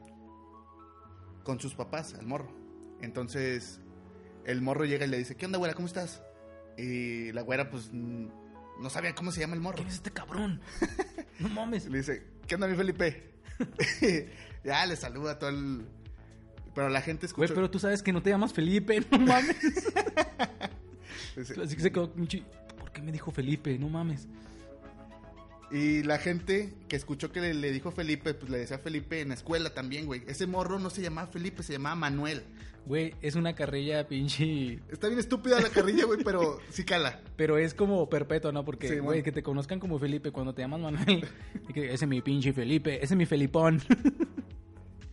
[1.45, 2.53] con sus papás, al morro.
[3.01, 3.81] Entonces,
[4.45, 5.75] el morro llega y le dice, ¿qué onda, güera?
[5.75, 6.23] ¿Cómo estás?
[6.79, 9.77] Y la güera, pues, no sabía cómo se llama el morro.
[9.77, 10.61] ¿Quién es este cabrón?
[11.39, 11.89] No mames.
[11.89, 13.33] Le dice, ¿qué onda mi Felipe?
[14.65, 15.83] ya le saluda a todo el...
[16.75, 17.55] Pero la gente Güey, escucha...
[17.55, 19.57] pero tú sabes que no te llamas Felipe, no mames.
[21.37, 22.43] Dice, Así que se quedó, "Pinche,
[22.79, 23.79] ¿por qué me dijo Felipe?
[23.79, 24.27] No mames.
[25.71, 29.29] Y la gente que escuchó que le, le dijo Felipe, pues le decía Felipe en
[29.29, 30.23] la escuela también, güey.
[30.27, 32.43] Ese morro no se llamaba Felipe, se llamaba Manuel.
[32.85, 34.81] Güey, es una carrilla pinche...
[34.91, 37.21] Está bien estúpida la carrilla, güey, pero sí cala.
[37.37, 38.61] Pero es como perpetuo, ¿no?
[38.61, 39.05] Sí, Porque, bueno.
[39.05, 41.27] güey, que te conozcan como Felipe cuando te llamas Manuel.
[41.69, 43.81] Y que ese es mi pinche Felipe, ese es mi Felipón.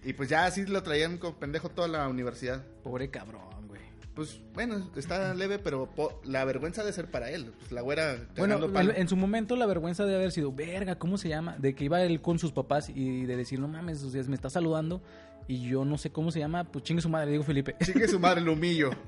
[0.09, 2.65] Y pues ya así lo traían como pendejo toda la universidad.
[2.83, 3.81] Pobre cabrón, güey.
[4.15, 7.53] Pues bueno, está leve, pero po- la vergüenza de ser para él.
[7.59, 8.91] Pues la güera Bueno, palo.
[8.95, 11.57] en, su momento la vergüenza de haber sido, verga, ¿cómo se llama?
[11.59, 14.33] De que iba él con sus papás y de decir, no mames, o sea, me
[14.33, 15.03] está saludando
[15.47, 17.75] y yo no sé cómo se llama, pues chingue su madre, digo Felipe.
[17.85, 18.89] Chique su madre, lo humillo.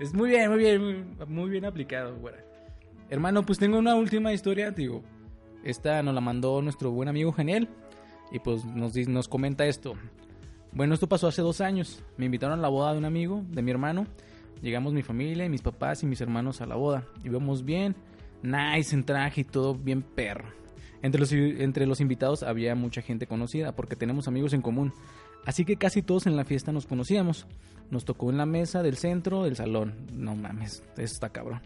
[0.00, 2.38] Es muy bien, muy bien, muy, muy bien aplicado, güera.
[3.10, 5.02] Hermano, pues tengo una última historia, digo.
[5.64, 7.68] Esta nos la mandó nuestro buen amigo Geniel.
[8.32, 9.94] Y pues nos, nos comenta esto.
[10.72, 12.02] Bueno, esto pasó hace dos años.
[12.16, 14.06] Me invitaron a la boda de un amigo, de mi hermano.
[14.62, 17.04] Llegamos mi familia, mis papás y mis hermanos a la boda.
[17.24, 17.94] Íbamos bien,
[18.42, 20.48] nice en traje y todo bien perro.
[21.02, 24.92] Entre los, entre los invitados había mucha gente conocida porque tenemos amigos en común.
[25.44, 27.46] Así que casi todos en la fiesta nos conocíamos.
[27.90, 29.94] Nos tocó en la mesa del centro del salón.
[30.12, 31.60] No mames, eso está cabrón.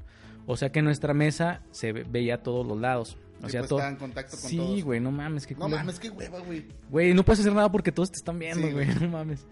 [0.47, 3.17] O sea que nuestra mesa se ve- veía a todos los lados.
[3.43, 3.83] O sea, pues, todo.
[3.87, 4.85] en contacto con sí, todos.
[4.85, 6.67] güey, no mames, qué No mames, qué hueva, güey.
[6.91, 8.87] Güey, no puedes hacer nada porque todos te están viendo, Sí, güey.
[9.01, 9.47] No mames.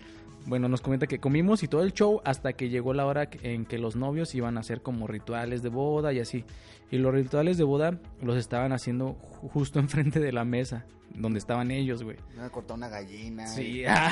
[0.46, 3.66] Bueno, nos comenta que comimos y todo el show hasta que llegó la hora en
[3.66, 6.44] que los novios iban a hacer como rituales de boda y así.
[6.90, 11.38] Y los rituales de boda los estaban haciendo ju- justo enfrente de la mesa, donde
[11.38, 12.16] estaban ellos, güey.
[12.35, 13.46] Me a cortar una gallina.
[13.46, 14.11] Sí, y- ah,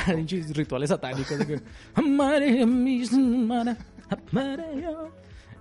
[0.55, 1.39] rituales satánicos.
[1.39, 1.61] de que,
[1.95, 3.79] Amaré a mi hermana,
[4.31, 5.11] amaré yo".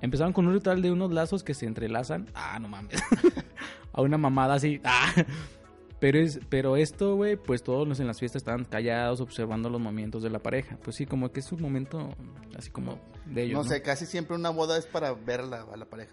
[0.02, 2.28] Empezaron con un ritual de unos lazos que se entrelazan.
[2.36, 3.02] Ah, no mames.
[3.96, 4.82] A una mamada así.
[4.86, 5.14] Ah.
[5.98, 9.80] Pero, es, pero esto, güey, pues todos los en las fiestas estaban callados observando los
[9.80, 10.78] movimientos de la pareja.
[10.84, 12.10] Pues sí, como que es un momento
[12.56, 13.58] así como de ellos.
[13.58, 13.70] No ¿no?
[13.70, 16.12] sé, casi siempre una boda es para ver a la, a la pareja.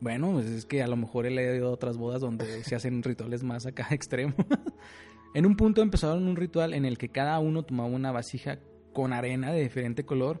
[0.00, 2.76] Bueno, pues es que a lo mejor él ha ido a otras bodas donde se
[2.76, 4.36] hacen rituales más acá extremos.
[5.34, 8.60] en un punto empezaron un ritual en el que cada uno tomaba una vasija
[8.92, 10.40] con arena de diferente color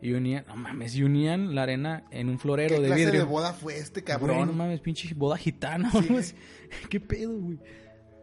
[0.00, 3.20] y unían, no mames, y unían la arena en un florero ¿Qué de clase vidrio.
[3.20, 4.46] de boda fue este, Güey, cabrón?
[4.46, 5.90] no mames, pinche boda gitana.
[5.90, 6.34] Sí.
[6.90, 7.58] ¿Qué pedo, güey?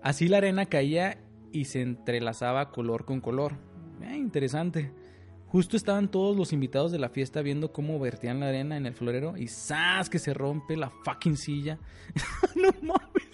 [0.02, 1.18] Así la arena caía
[1.52, 3.54] y se entrelazaba color con color.
[4.02, 4.92] Eh, interesante.
[5.48, 8.94] Justo estaban todos los invitados de la fiesta viendo cómo vertían la arena en el
[8.94, 10.10] florero y ¡zas!
[10.10, 11.80] que se rompe la fucking silla.
[12.56, 13.26] no mames.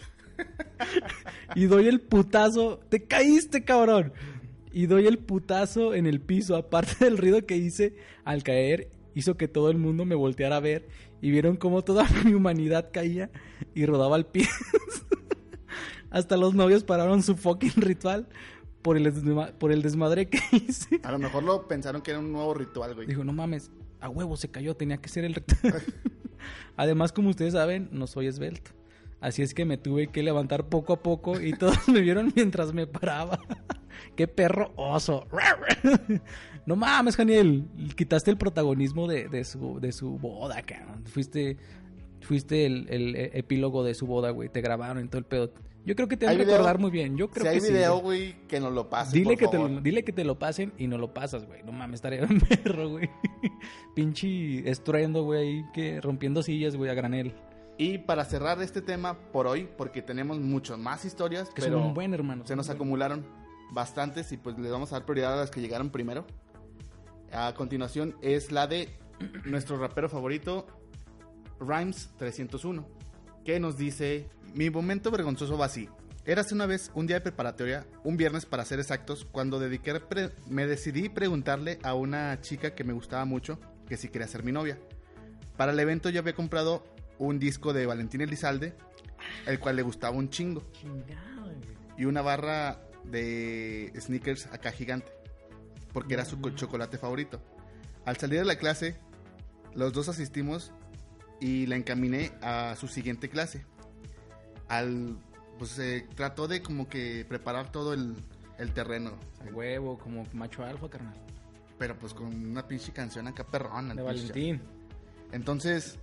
[1.56, 2.80] y doy el putazo.
[2.90, 4.14] ¡Te caíste, cabrón!
[4.74, 6.56] Y doy el putazo en el piso.
[6.56, 10.62] Aparte del ruido que hice al caer, hizo que todo el mundo me volteara a
[10.62, 10.88] ver
[11.22, 13.30] y vieron cómo toda mi humanidad caía
[13.76, 14.48] y rodaba al pie.
[16.10, 18.28] Hasta los novios pararon su fucking ritual
[18.82, 21.00] por el, desma- por el desmadre que hice.
[21.04, 23.08] A lo mejor lo pensaron que era un nuevo ritual, güey.
[23.08, 25.82] Dijo, no mames, a huevo se cayó, tenía que ser el ritual.
[26.76, 28.72] Además, como ustedes saben, no soy esbelto.
[29.22, 32.74] Así es que me tuve que levantar poco a poco y todos me vieron mientras
[32.74, 33.40] me paraba.
[34.16, 35.28] ¡Qué perro oso!
[36.66, 37.66] no mames, Janiel.
[37.96, 41.06] Quitaste el protagonismo de, de su, de su boda, cabrón.
[41.06, 41.58] Fuiste,
[42.22, 44.50] fuiste el, el epílogo de su boda, güey.
[44.50, 45.52] Te grabaron en todo el pedo.
[45.84, 47.18] Yo creo que te van a ¿Hay recordar muy bien.
[47.18, 48.36] Yo creo si hay que sí, video, güey.
[48.48, 50.86] que nos lo pasen, Dile por que, te lo, dile que te lo pasen y
[50.86, 51.64] no lo pasas, güey.
[51.64, 53.10] No mames, estaría un perro, güey.
[53.96, 57.34] Pinche estruendo, güey, ahí que rompiendo sillas, güey, a granel.
[57.78, 61.88] Y para cerrar este tema por hoy, porque tenemos muchas más historias, Que pero son
[61.88, 62.46] un buen hermano.
[62.46, 63.26] se nos acumularon
[63.72, 66.28] bastantes y pues le vamos a dar prioridad a las que llegaron primero.
[67.32, 68.90] A continuación es la de
[69.46, 70.68] nuestro rapero favorito,
[71.60, 72.86] Rhymes 301,
[73.44, 75.90] que nos dice, mi momento vergonzoso va así.
[76.26, 80.00] Érase una vez un día de preparatoria, un viernes para ser exactos, cuando dediqué
[80.48, 84.52] me decidí preguntarle a una chica que me gustaba mucho que si quería ser mi
[84.52, 84.78] novia.
[85.58, 86.84] Para el evento yo había comprado
[87.18, 88.76] un disco de Valentín Elizalde,
[89.48, 90.64] el cual le gustaba un chingo
[91.98, 95.12] y una barra de sneakers acá gigante,
[95.94, 97.42] porque era su co- chocolate favorito.
[98.06, 98.98] Al salir de la clase,
[99.76, 100.72] los dos asistimos
[101.40, 103.66] y la encaminé a su siguiente clase.
[104.68, 105.18] Al,
[105.58, 108.16] pues se trató de como que preparar todo el,
[108.58, 111.14] el terreno, A huevo, como macho alfa, carnal.
[111.78, 113.94] pero pues con una pinche canción acá perrona.
[113.94, 114.62] De Valentín.
[115.32, 115.98] Entonces,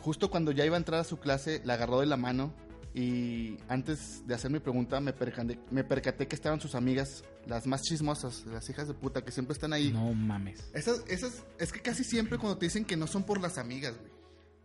[0.00, 2.52] justo cuando ya iba a entrar a su clase, la agarró de la mano
[2.98, 7.64] y antes de hacer mi pregunta me percaté, me percaté que estaban sus amigas, las
[7.64, 9.92] más chismosas, las hijas de puta, que siempre están ahí.
[9.92, 10.68] No mames.
[10.74, 13.96] Esas, esas, es que casi siempre cuando te dicen que no son por las amigas,
[13.96, 14.10] güey.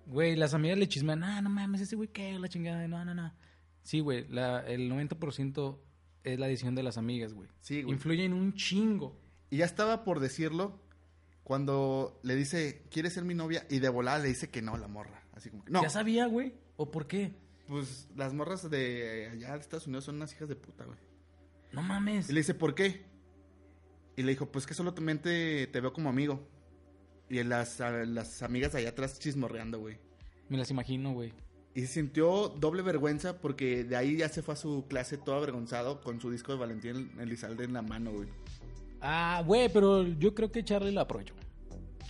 [0.08, 3.14] Güey, las amigas le chismean, ah, no mames, ese güey qué, la chingada, no, no,
[3.14, 3.32] no.
[3.84, 5.78] Sí, güey, la, el 90%
[6.24, 7.50] es la decisión de las amigas, güey.
[7.62, 7.94] Sí, güey.
[7.94, 9.16] Influyen un chingo.
[9.52, 10.82] Y ya estaba por decirlo
[11.44, 13.68] cuando le dice, ¿quieres ser mi novia?
[13.70, 15.22] Y de volada le dice que no, la morra.
[15.34, 15.84] Así como que, no.
[15.84, 16.56] ¿Ya sabía, güey?
[16.78, 17.43] ¿O por qué?
[17.68, 20.98] Pues las morras de allá de Estados Unidos son unas hijas de puta, güey.
[21.72, 22.30] No mames.
[22.30, 23.06] Y le dice, ¿por qué?
[24.16, 26.48] Y le dijo, pues que solamente te veo como amigo.
[27.30, 29.98] Y las, a- las amigas allá atrás chismorreando, güey.
[30.50, 31.34] Me las imagino, güey.
[31.74, 36.02] Y sintió doble vergüenza porque de ahí ya se fue a su clase todo avergonzado
[36.02, 38.30] con su disco de Valentín Elizalde en la mano, güey.
[39.02, 41.34] Ah, güey, pero yo creo que Charlie lo aprovechó.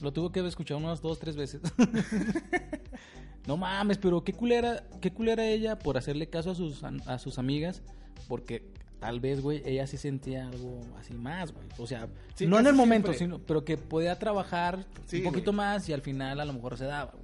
[0.02, 1.62] Lo tuvo que haber escuchado unas dos, tres veces.
[3.48, 7.38] no mames, pero qué culera, qué culera ella por hacerle caso a sus, a sus
[7.40, 7.82] amigas.
[8.28, 8.64] Porque
[9.00, 11.68] tal vez, güey, ella sí sentía algo así más, güey.
[11.78, 13.38] O sea, Sí, no en el momento, siempre.
[13.38, 16.78] sino, pero que podía trabajar Sí, un poquito más y al final a lo mejor
[16.78, 17.24] se daba, güey.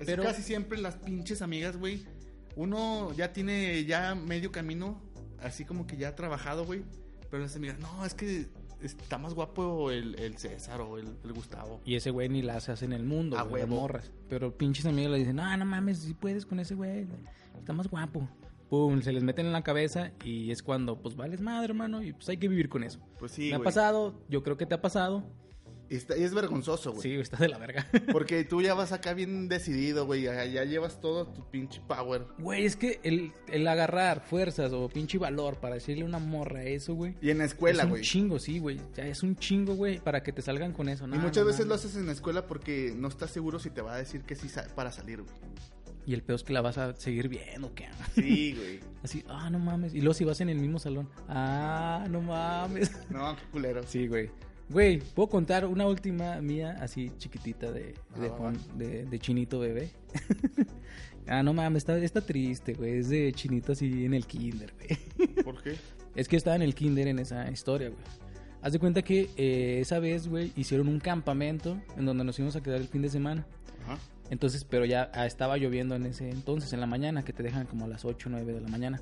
[0.00, 2.04] Es Pero- casi siempre las pinches amigas, güey.
[2.56, 5.00] Uno ya tiene ya medio camino,
[5.40, 6.82] así como que ya ha trabajado, güey.
[7.30, 8.46] Pero las amigas, no, es que
[8.82, 11.80] está más guapo el, el César o el, el Gustavo.
[11.84, 14.10] Y ese güey ni las hace en el mundo, A güey, morras.
[14.28, 17.06] Pero pinches amigos le dicen, no, no mames, si puedes con ese güey,
[17.58, 18.28] está más guapo.
[18.68, 22.12] Pum, se les meten en la cabeza y es cuando, pues, vales madre, hermano, y
[22.12, 23.00] pues hay que vivir con eso.
[23.18, 25.24] Pues sí, Me ha pasado, yo creo que te ha pasado.
[25.90, 27.02] Y, está- y es vergonzoso, güey.
[27.02, 27.86] Sí, está de la verga.
[28.12, 30.22] Porque tú ya vas acá bien decidido, güey.
[30.22, 32.26] Ya, ya llevas todo tu pinche power.
[32.38, 36.62] Güey, es que el, el agarrar fuerzas o pinche valor para decirle a una morra
[36.64, 37.14] eso, güey.
[37.22, 38.02] Y en la escuela, es un güey.
[38.02, 38.78] chingo, sí, güey.
[38.94, 41.06] Ya es un chingo, güey, para que te salgan con eso.
[41.06, 43.70] Y No, muchas no veces lo haces en la escuela porque no estás seguro si
[43.70, 45.34] te va a decir que sí para salir, güey.
[46.06, 47.86] Y el peor es que la vas a seguir viendo, ¿qué?
[48.14, 48.80] Sí, güey.
[49.02, 49.94] Así, ah, no mames.
[49.94, 52.90] Y luego si vas en el mismo salón, ah, no mames.
[53.10, 53.82] No, qué culero.
[53.86, 54.30] Sí, güey.
[54.70, 59.18] Güey, ¿puedo contar una última mía así chiquitita de, Ah, de, va, Juan- de, de
[59.18, 59.90] chinito bebé?
[61.26, 62.98] ah, no mames, está, está triste, güey.
[62.98, 65.34] Es de chinito así en el kinder, güey.
[65.44, 65.76] ¿Por qué?
[66.14, 68.00] Es que estaba en el kinder en esa historia, güey.
[68.60, 72.56] Haz de cuenta que eh, esa vez, güey, hicieron un campamento en donde nos íbamos
[72.56, 73.46] a quedar el fin de semana.
[73.84, 73.98] Ajá.
[74.30, 77.66] Entonces, pero ya ah, estaba lloviendo en ese entonces, en la mañana, que te dejan
[77.66, 79.00] como a las 8 o 9 de la mañana.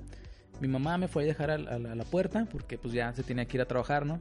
[0.61, 2.95] Mi mamá me fue a dejar a, la- a la, a la puerta porque pues
[2.95, 4.21] ya se tenía que ir a trabajar, ¿no?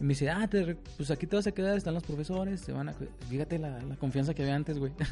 [0.00, 2.72] Y me dice, ah, te pues aquí te vas a quedar, están los profesores, te
[2.72, 2.92] van a...
[2.92, 3.06] cu-".
[3.30, 4.92] Fíjate la, la confianza que había antes, güey.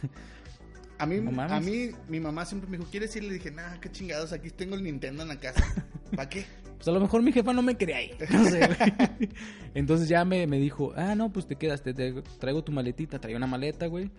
[0.96, 3.24] A mí, No a mí, mi mamá siempre me dijo, ¿quieres ir?
[3.24, 5.60] Le dije, nah, qué chingados, aquí tengo el Nintendo en la casa.
[6.14, 6.44] ¿Para qué?
[6.76, 8.16] Pues a lo mejor mi jefa no me quería ir.
[8.30, 9.28] No sé, güey.
[9.74, 13.18] Entonces ya me, me dijo, ah, no, pues te quedas, te, te traigo tu maletita.
[13.18, 14.12] Traía una maleta, güey.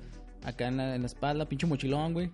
[0.43, 2.29] Acá en la, en la espalda, pinche mochilón, güey.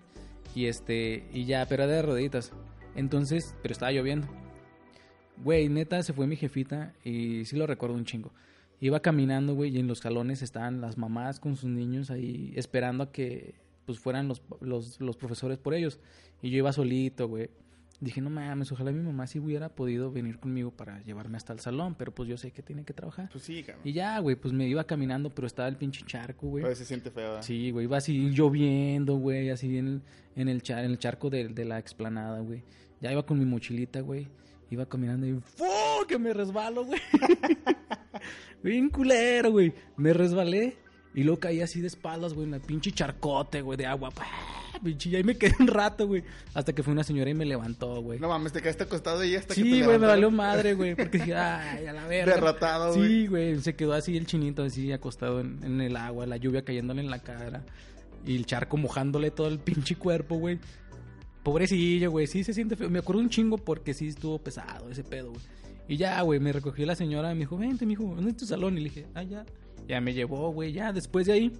[0.56, 2.50] Y este, y ya, pero de roditas.
[2.94, 4.28] Entonces, pero estaba lloviendo.
[5.42, 8.32] Güey, neta, se fue mi jefita y sí lo recuerdo un chingo.
[8.80, 13.04] Iba caminando, güey, y en los salones estaban las mamás con sus niños ahí esperando
[13.04, 13.54] a que
[13.86, 15.98] pues fueran los, los, los profesores por ellos.
[16.42, 17.50] Y yo iba solito, güey.
[18.02, 21.60] Dije, no mames, ojalá mi mamá sí hubiera podido venir conmigo para llevarme hasta el
[21.60, 23.28] salón, pero pues yo sé que tiene que trabajar.
[23.30, 23.82] Pues sí, cabrón.
[23.86, 26.64] Y ya, güey, pues me iba caminando, pero estaba el pinche charco, güey.
[26.64, 27.28] Pero se siente feo.
[27.28, 27.42] ¿verdad?
[27.42, 30.02] Sí, güey, iba así lloviendo, güey, así en el,
[30.34, 32.64] en el, cha- en el charco de, de la explanada, güey.
[33.00, 34.26] Ya iba con mi mochilita, güey.
[34.68, 35.64] Iba caminando y ¡fu!
[36.08, 37.00] que me resbalo, güey.
[38.64, 39.72] Bien culero, güey.
[39.96, 40.76] Me resbalé
[41.14, 44.10] y luego caí así de espaldas, güey, en el pinche charcote, güey, de agua.
[44.10, 44.24] ¡Pah!
[44.82, 46.24] Pinche, y ahí me quedé un rato, güey.
[46.54, 48.18] Hasta que fue una señora y me levantó, güey.
[48.18, 50.94] No mames, te quedaste acostado y hasta que te Sí, güey, me valió madre, güey.
[50.94, 52.34] Porque dije, ay, a la verga.
[52.34, 53.08] Derrotado, güey.
[53.08, 53.60] Sí, güey.
[53.60, 57.10] Se quedó así el chinito, así acostado en, en el agua, la lluvia cayéndole en
[57.10, 57.64] la cara.
[58.26, 60.58] Y el charco mojándole todo el pinche cuerpo, güey.
[61.42, 62.26] Pobrecillo, güey.
[62.26, 62.88] Sí se siente feo.
[62.88, 65.42] Me acuerdo un chingo porque sí estuvo pesado ese pedo, güey.
[65.88, 68.46] Y ya, güey, me recogió la señora y me dijo, vente, mijo, ¿dónde es tu
[68.46, 68.78] salón?
[68.78, 69.44] Y le dije, ah, ya.
[69.88, 70.72] Ya me llevó, güey.
[70.72, 71.52] Ya, después de ahí,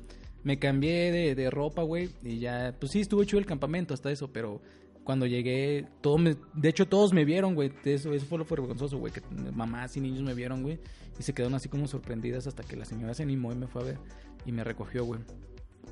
[0.44, 2.10] me cambié de, ropa, güey.
[2.22, 4.60] Y ya, pues sí, estuvo chido el campamento hasta eso, pero
[5.04, 7.72] cuando llegué, todo de hecho todos me vieron, güey.
[7.84, 10.78] Eso, eso fue lo vergonzoso, güey, que mamás y niños me vieron, güey.
[11.18, 13.82] Y se quedaron así como sorprendidas hasta que la señora se animó y me fue
[13.82, 13.98] a ver
[14.46, 15.20] y me recogió, güey.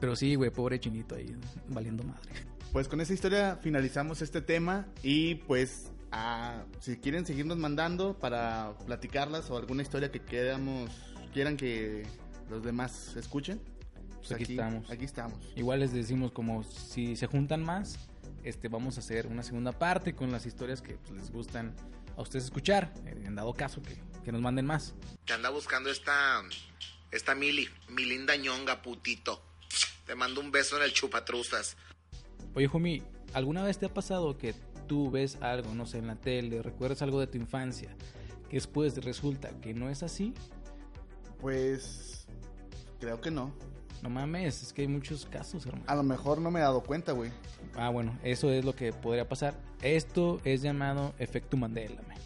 [0.00, 1.34] Pero sí, güey, pobre chinito ahí,
[1.68, 2.30] valiendo madre.
[2.72, 8.74] Pues con esa historia finalizamos este tema y pues ah, si quieren seguirnos mandando para
[8.86, 10.90] platicarlas o alguna historia que queramos,
[11.32, 12.04] quieran que
[12.48, 13.60] los demás escuchen,
[14.20, 14.90] pues aquí estamos.
[14.90, 15.38] Aquí estamos.
[15.56, 17.98] Igual les decimos como si se juntan más,
[18.44, 21.74] este vamos a hacer una segunda parte con las historias que pues, les gustan
[22.16, 24.94] a ustedes escuchar, eh, en dado caso que, que nos manden más.
[25.24, 26.42] Te anda buscando esta.
[27.11, 27.68] Esta Mili.
[27.88, 29.42] Mi linda ñonga, putito.
[30.06, 31.76] Te mando un beso en el chupatruzas.
[32.54, 33.02] Oye, homie,
[33.33, 34.54] ¿alguna vez te ha pasado que
[34.87, 37.94] tú ves algo, no sé, en la tele, recuerdas algo de tu infancia,
[38.48, 40.35] que después resulta que no es así?
[41.40, 42.26] Pues
[42.98, 43.54] creo que no.
[44.02, 45.84] No mames, es que hay muchos casos, hermano.
[45.86, 47.30] A lo mejor no me he dado cuenta, güey.
[47.74, 49.54] Ah, bueno, eso es lo que podría pasar.
[49.82, 52.00] Esto es llamado efecto Mandela.
[52.08, 52.16] man.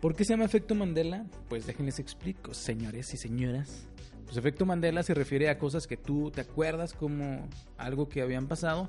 [0.00, 1.26] ¿Por qué se llama efecto Mandela?
[1.48, 3.88] Pues déjenles explico, señores y señoras.
[4.24, 8.46] Pues efecto Mandela se refiere a cosas que tú te acuerdas como algo que habían
[8.46, 8.88] pasado,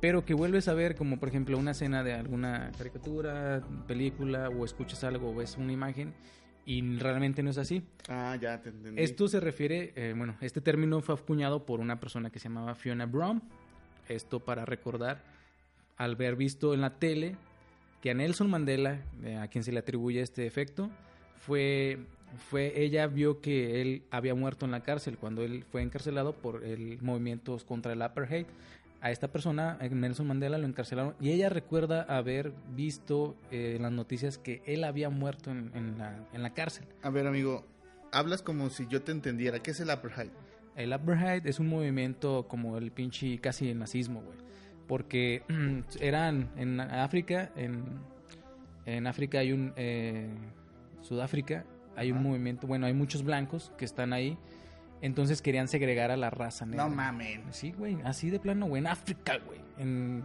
[0.00, 4.64] pero que vuelves a ver como por ejemplo una escena de alguna caricatura, película o
[4.64, 6.14] escuchas algo o ves una imagen
[6.70, 7.82] y realmente no es así.
[8.08, 9.02] Ah, ya te entendí.
[9.02, 12.76] Esto se refiere, eh, bueno, este término fue acuñado por una persona que se llamaba
[12.76, 13.42] Fiona Brown.
[14.08, 15.20] Esto para recordar
[15.96, 17.34] al haber visto en la tele
[18.00, 20.90] que a Nelson Mandela, eh, a quien se le atribuye este efecto,
[21.40, 21.98] fue,
[22.48, 26.62] fue ella vio que él había muerto en la cárcel cuando él fue encarcelado por
[26.62, 28.46] el movimiento contra el apartheid.
[29.00, 33.92] A esta persona, Nelson Mandela, lo encarcelaron y ella recuerda haber visto eh, en las
[33.92, 36.86] noticias que él había muerto en, en la, en la cárcel.
[37.02, 37.64] A ver, amigo,
[38.12, 39.60] hablas como si yo te entendiera.
[39.60, 40.30] ¿Qué es el apartheid?
[40.76, 44.36] El apartheid es un movimiento como el pinche casi el nazismo, güey.
[44.86, 45.42] Porque
[46.00, 47.84] eran en África, en,
[48.84, 49.72] en África hay un...
[49.76, 50.28] eh,
[51.00, 51.64] Sudáfrica
[51.96, 54.38] hay un movimiento, bueno, hay muchos blancos que están ahí.
[55.02, 56.84] Entonces querían segregar a la raza negra.
[56.84, 57.44] No mamen.
[57.50, 58.80] Sí, güey, así de plano, güey.
[58.80, 59.60] En África, güey.
[59.78, 60.24] En,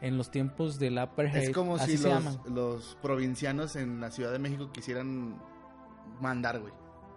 [0.00, 1.42] en los tiempos del apartheid.
[1.42, 2.08] Es como así si
[2.48, 5.36] los provincianos en la Ciudad de México quisieran
[6.20, 6.72] mandar, güey.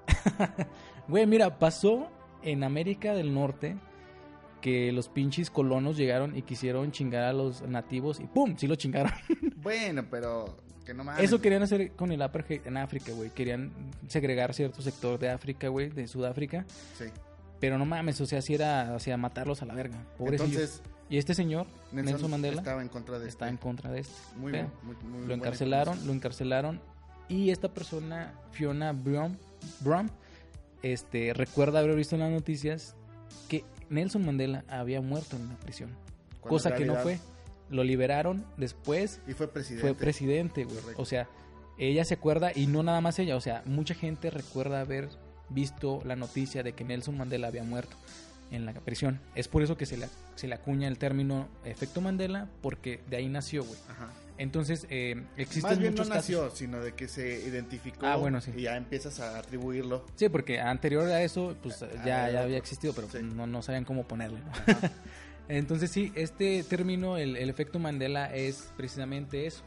[1.07, 2.09] Güey, mira, pasó
[2.41, 3.77] en América del Norte
[4.59, 8.55] que los pinches colonos llegaron y quisieron chingar a los nativos y ¡pum!
[8.57, 9.11] Sí lo chingaron.
[9.65, 11.23] Bueno, pero que no mames.
[11.23, 13.29] Eso querían hacer con el apartheid en África, güey.
[13.31, 13.71] Querían
[14.07, 16.65] segregar cierto sector de África, güey, de Sudáfrica.
[16.97, 17.05] Sí.
[17.59, 19.97] Pero no mames, o sea, si era, o sea, matarlos a la verga.
[20.17, 20.51] Pobrecillos.
[20.53, 23.53] Entonces, y este señor, Nelson, Nelson, Mandela, estaba en contra de está este.
[23.53, 24.13] en contra de esto.
[24.37, 24.69] Muy bien.
[24.83, 26.81] muy- muy Lo encarcelaron, lo encarcelaron.
[27.27, 29.35] Y esta persona, Fiona Brom,
[29.81, 30.07] Brom,
[30.83, 32.95] este, recuerda haber visto en las noticias
[33.49, 35.89] que Nelson Mandela había muerto en la prisión.
[36.41, 37.19] Cosa que no fue.
[37.69, 39.81] Lo liberaron después, Y fue presidente.
[39.87, 40.77] fue presidente, güey.
[40.97, 41.27] O sea,
[41.77, 45.09] ella se acuerda, y no nada más ella, o sea, mucha gente recuerda haber
[45.49, 47.95] visto la noticia de que Nelson Mandela había muerto
[48.51, 49.19] en la prisión.
[49.35, 53.17] Es por eso que se le, se le acuña el término efecto Mandela, porque de
[53.17, 53.79] ahí nació, güey.
[53.89, 54.09] Ajá.
[54.37, 56.15] Entonces, eh, existen Más bien no muchos casos.
[56.29, 58.05] nació, sino de que se identificó.
[58.05, 58.51] Ah, bueno, sí.
[58.55, 60.05] Y ya empiezas a atribuirlo.
[60.15, 63.19] Sí, porque anterior a eso, pues Ah, ya, ya había existido, pero Sí.
[63.21, 64.39] no, no sabían cómo ponerle.
[64.41, 64.51] ¿no?
[64.51, 64.91] Ajá.
[65.47, 69.63] Entonces sí, este término, el, el efecto Mandela, es precisamente eso.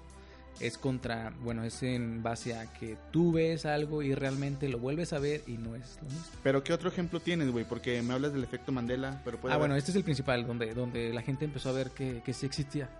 [0.60, 5.12] Es contra, bueno, es en base a que tú ves algo y realmente lo vuelves
[5.12, 6.20] a ver y no es lo mismo.
[6.42, 7.64] Pero ¿qué otro ejemplo tienes, güey?
[7.64, 10.44] Porque me hablas del efecto Mandela, pero puede Ah, haber- bueno, este es el principal,
[10.48, 12.90] donde, donde la gente empezó a ver que, que sí existía.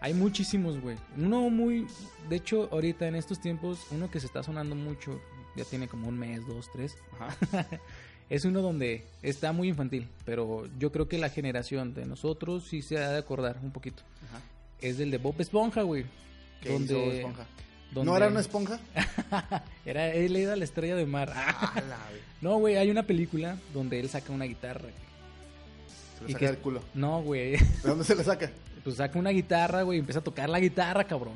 [0.00, 0.96] Hay muchísimos, güey.
[1.16, 1.86] Uno muy,
[2.28, 5.20] de hecho, ahorita en estos tiempos, uno que se está sonando mucho,
[5.54, 7.36] ya tiene como un mes, dos, tres, Ajá.
[8.30, 12.82] es uno donde está muy infantil, pero yo creo que la generación de nosotros sí
[12.82, 14.02] se ha de acordar un poquito.
[14.28, 14.40] Ajá.
[14.80, 16.04] Es del de Bob Esponja, güey.
[16.60, 17.46] ¿Qué donde, hizo Esponja?
[17.92, 18.80] donde- ¿No era una esponja?
[19.86, 21.32] era, él era la estrella de mar.
[21.34, 21.98] Ah, la.
[22.40, 24.88] No, güey, hay una película donde él saca una guitarra.
[26.18, 26.82] Se lo ¿Y saca qué- del culo.
[26.92, 27.52] No, güey.
[27.52, 28.50] ¿De dónde se lo saca?
[28.82, 31.34] Pues saca una guitarra, güey, y empieza a tocar la guitarra, cabrón.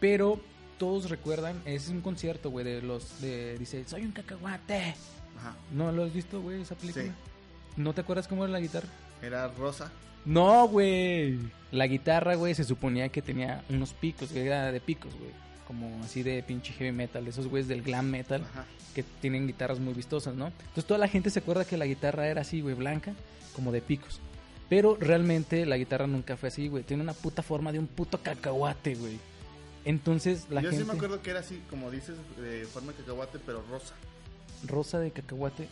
[0.00, 0.40] Pero
[0.78, 4.96] todos recuerdan, ese es un concierto, güey, de los, de, dice, soy un cacahuate.
[5.38, 5.54] Ajá.
[5.72, 7.04] ¿No lo has visto, güey, esa película?
[7.06, 7.10] Sí.
[7.76, 8.88] ¿No te acuerdas cómo era la guitarra?
[9.22, 9.90] Era rosa.
[10.24, 11.38] No, güey.
[11.70, 15.30] La guitarra, güey, se suponía que tenía unos picos, que era de picos, güey.
[15.66, 18.66] Como así de pinche heavy metal, esos güeyes del glam metal Ajá.
[18.94, 20.48] que tienen guitarras muy vistosas, ¿no?
[20.48, 23.14] Entonces toda la gente se acuerda que la guitarra era así, güey, blanca,
[23.54, 24.20] como de picos.
[24.68, 26.84] Pero realmente la guitarra nunca fue así, güey.
[26.84, 29.18] Tiene una puta forma de un puto cacahuate, güey.
[29.84, 32.98] Entonces la Yo gente sí me acuerdo que era así, como dices, de forma de
[32.98, 33.94] cacahuate, pero rosa.
[34.66, 35.68] Rosa de cacahuate.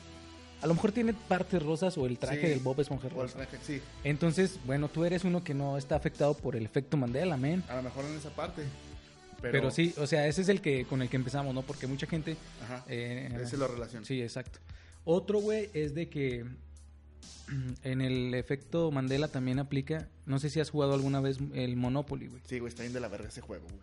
[0.63, 2.47] A lo mejor tiene partes rosas o el traje Sí.
[2.49, 3.37] del Bob Esponja O el rosa.
[3.39, 3.81] traje, sí.
[4.05, 7.65] Entonces, bueno, tú eres uno que no está afectado por el efecto Mandela, man.
[7.69, 8.63] A lo mejor en esa parte.
[9.41, 11.63] Pero, Pero, sí, o sea, ese es el que con el que empezamos, ¿no?
[11.63, 12.37] Porque mucha gente...
[12.63, 12.85] Ajá.
[12.89, 14.05] eh, Ese lo relaciona.
[14.05, 14.59] Sí, exacto.
[15.05, 16.45] Otro, güey, es de que
[17.83, 20.09] en el efecto Mandela también aplica...
[20.27, 22.43] No sé si has jugado alguna vez el Monopoly, güey.
[22.47, 23.81] Sí, güey, está bien de la verga ese juego, güey.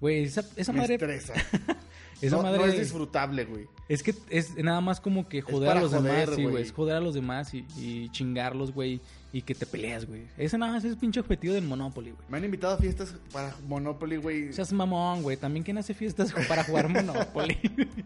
[0.00, 0.94] Güey, esa, esa Me madre...
[0.94, 1.34] estresa.
[2.20, 2.58] Esa no, madre...
[2.58, 3.66] no es disfrutable, güey.
[3.88, 6.62] Es que es nada más como que joder a los joder, demás, sí, güey.
[6.62, 9.00] Es joder a los demás y, y chingarlos, güey.
[9.32, 10.26] Y que te peleas, güey.
[10.36, 12.24] Ese nada más es el pinche objetivo del Monopoly, güey.
[12.28, 14.52] Me han invitado a fiestas para Monopoly, güey.
[14.52, 15.36] Seas mamón, güey.
[15.36, 17.58] También quien hace fiestas para jugar Monopoly.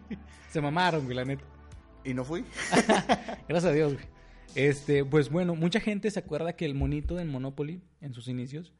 [0.51, 1.43] Se mamaron, güey, la neta.
[2.03, 2.45] Y no fui.
[3.47, 4.05] Gracias a Dios, güey.
[4.55, 8.71] Este, pues bueno, mucha gente se acuerda que el monito del Monopoly, en sus inicios,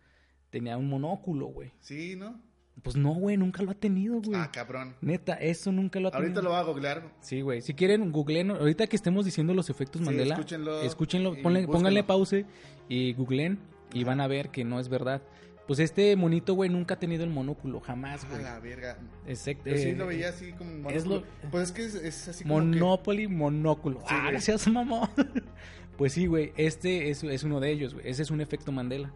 [0.49, 1.71] tenía un monóculo, güey.
[1.81, 2.41] Sí, ¿no?
[2.83, 4.39] Pues no, güey, nunca lo ha tenido, güey.
[4.39, 4.95] Ah, cabrón.
[5.01, 6.25] Neta, eso nunca lo ha tenido.
[6.27, 7.03] Ahorita lo voy a googlear.
[7.21, 7.61] Sí, güey.
[7.61, 8.51] Si quieren, googleen.
[8.51, 12.45] Ahorita que estemos diciendo los efectos Sí, Mandela, escúchenlo escúchenlo, ponle- pónganle pause
[12.87, 13.57] y googleen
[13.93, 14.07] y Ajá.
[14.09, 15.21] van a ver que no es verdad.
[15.65, 18.43] Pues este monito, güey, nunca ha tenido el monóculo, jamás, A güey.
[18.43, 18.99] la verga.
[19.25, 19.67] Exacto.
[19.67, 21.15] Yo sí eh, lo veía así como un es monóculo.
[21.43, 22.65] lo- Pues es que es, es así como que...
[22.65, 23.99] Monopoly, monóculo.
[24.01, 25.09] Sí, ah, gracias, mamá.
[25.97, 26.51] pues sí, güey.
[26.55, 28.07] Este es, es uno de ellos, güey.
[28.07, 29.11] Ese es un efecto Mandela.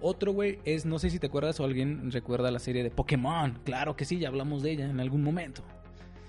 [0.00, 3.58] Otro, güey, es, no sé si te acuerdas o alguien recuerda la serie de Pokémon.
[3.64, 5.62] Claro que sí, ya hablamos de ella en algún momento.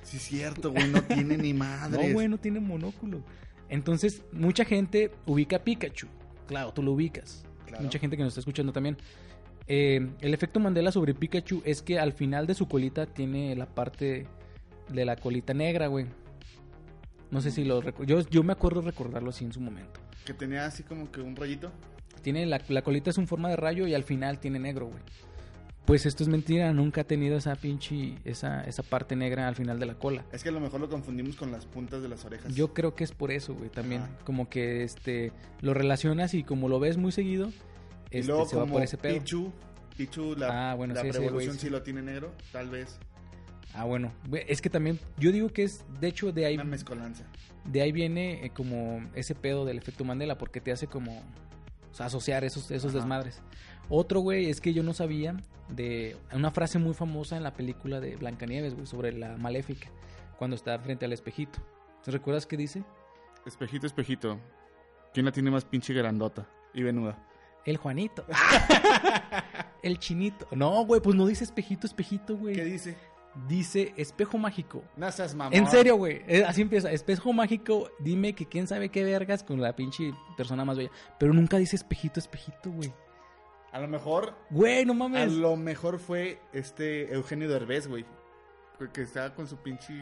[0.02, 0.88] Sí, es cierto, güey.
[0.90, 2.08] No tiene ni madre.
[2.08, 3.22] No, güey, no tiene monóculo.
[3.70, 6.08] Entonces, mucha gente ubica a Pikachu.
[6.48, 7.46] Claro, tú lo ubicas.
[7.68, 7.84] Claro.
[7.84, 8.98] Mucha gente que nos está escuchando también.
[9.68, 13.68] Eh, el efecto Mandela sobre Pikachu es que al final de su colita tiene la
[13.68, 14.26] parte
[14.92, 16.08] de la colita negra, güey.
[17.30, 20.00] No sé si lo recu- yo, yo me acuerdo recordarlo así en su momento.
[20.26, 21.72] Que tenía así como que un rollito.
[22.20, 25.00] Tiene la, la colita es en forma de rayo y al final tiene negro, güey.
[25.86, 29.80] Pues esto es mentira, nunca ha tenido esa pinche, esa, esa parte negra al final
[29.80, 30.24] de la cola.
[30.32, 32.54] Es que a lo mejor lo confundimos con las puntas de las orejas.
[32.54, 34.04] Yo creo que es por eso, güey, también.
[34.04, 34.12] Ajá.
[34.24, 37.48] Como que este lo relacionas y como lo ves muy seguido,
[38.12, 39.18] Y este, luego se va como por ese pedo.
[39.18, 39.52] Pichu,
[39.98, 43.00] Pichu, la, Ah, bueno, la sí, revolución sí lo tiene negro, tal vez.
[43.74, 44.12] Ah, bueno,
[44.48, 47.24] es que también yo digo que es de hecho de ahí Una mezcolanza.
[47.66, 51.22] de ahí viene eh, como ese pedo del efecto Mandela porque te hace como
[51.92, 53.00] o sea, asociar esos esos Ajá.
[53.00, 53.42] desmadres.
[53.90, 55.36] Otro, güey, es que yo no sabía
[55.70, 59.90] de una frase muy famosa en la película de Blancanieves, güey, sobre la maléfica
[60.38, 61.60] cuando está frente al espejito.
[62.04, 62.84] ¿Te recuerdas qué dice?
[63.46, 64.40] Espejito, espejito.
[65.14, 67.18] ¿Quién la tiene más pinche grandota y venuda?
[67.66, 68.26] El Juanito.
[69.84, 70.48] el chinito.
[70.52, 72.56] No, güey, pues no dice espejito, espejito, güey.
[72.56, 72.96] ¿Qué dice?
[73.48, 74.84] Dice espejo mágico.
[74.98, 75.54] No seas mamón.
[75.54, 76.22] En serio, güey.
[76.28, 76.92] Eh, Así empieza.
[76.92, 80.92] Espejo mágico, dime que quién sabe qué vergas con la pinche persona más bella.
[81.20, 82.92] Pero nunca dice espejito, espejito, güey.
[83.72, 85.32] A lo mejor, Güey, no a mames.
[85.34, 88.06] lo mejor fue este Eugenio Derbez, güey.
[88.94, 89.94] Que estaba con su pinche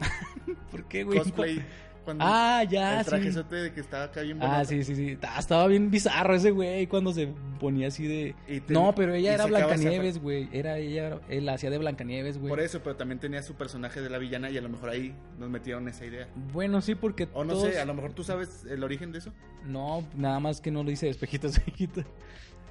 [0.70, 1.18] ¿Por qué, güey?
[1.18, 1.64] cosplay.
[2.04, 3.10] Cuando Ah, ya, el sí.
[3.10, 4.68] trajezote de que estaba acá bien Ah, bonito.
[4.68, 5.18] sí, sí, sí.
[5.22, 7.28] Ah, Estaba bien bizarro ese güey cuando se
[7.58, 8.34] ponía así de...
[8.46, 10.48] Te- No, pero ella y era Blancanieves, güey.
[10.52, 12.50] Era ella, él hacía de Blancanieves, güey.
[12.50, 15.14] Por eso, pero también tenía su personaje de la villana y a lo mejor ahí
[15.38, 16.28] nos metieron esa idea.
[16.52, 19.18] Bueno, sí, porque O no todos- sé, a lo mejor tú sabes el origen de
[19.20, 19.32] eso.
[19.64, 22.04] No, nada más que no lo dice espejito, espejito.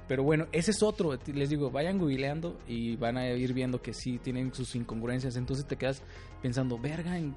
[0.06, 1.18] Pero bueno, ese es otro.
[1.32, 5.34] Les digo, vayan googleando y van a ir viendo que sí tienen sus incongruencias.
[5.36, 6.02] Entonces te quedas
[6.42, 7.34] pensando, verga, ¿en,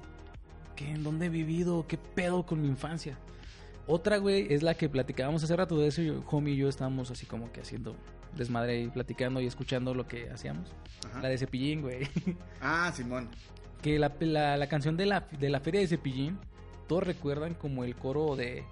[0.78, 1.86] qué, ¿en dónde he vivido?
[1.88, 3.18] ¿Qué pedo con mi infancia?
[3.86, 5.76] Otra, güey, es la que platicábamos hace rato.
[5.78, 7.96] De eso, yo, homie y yo estábamos así como que haciendo
[8.36, 10.68] desmadre y platicando y escuchando lo que hacíamos.
[11.08, 11.22] Ajá.
[11.22, 12.06] La de Cepillín, güey.
[12.60, 13.28] Ah, Simón.
[13.82, 16.38] que la, la, la canción de la, de la feria de Cepillín,
[16.86, 18.64] todos recuerdan como el coro de...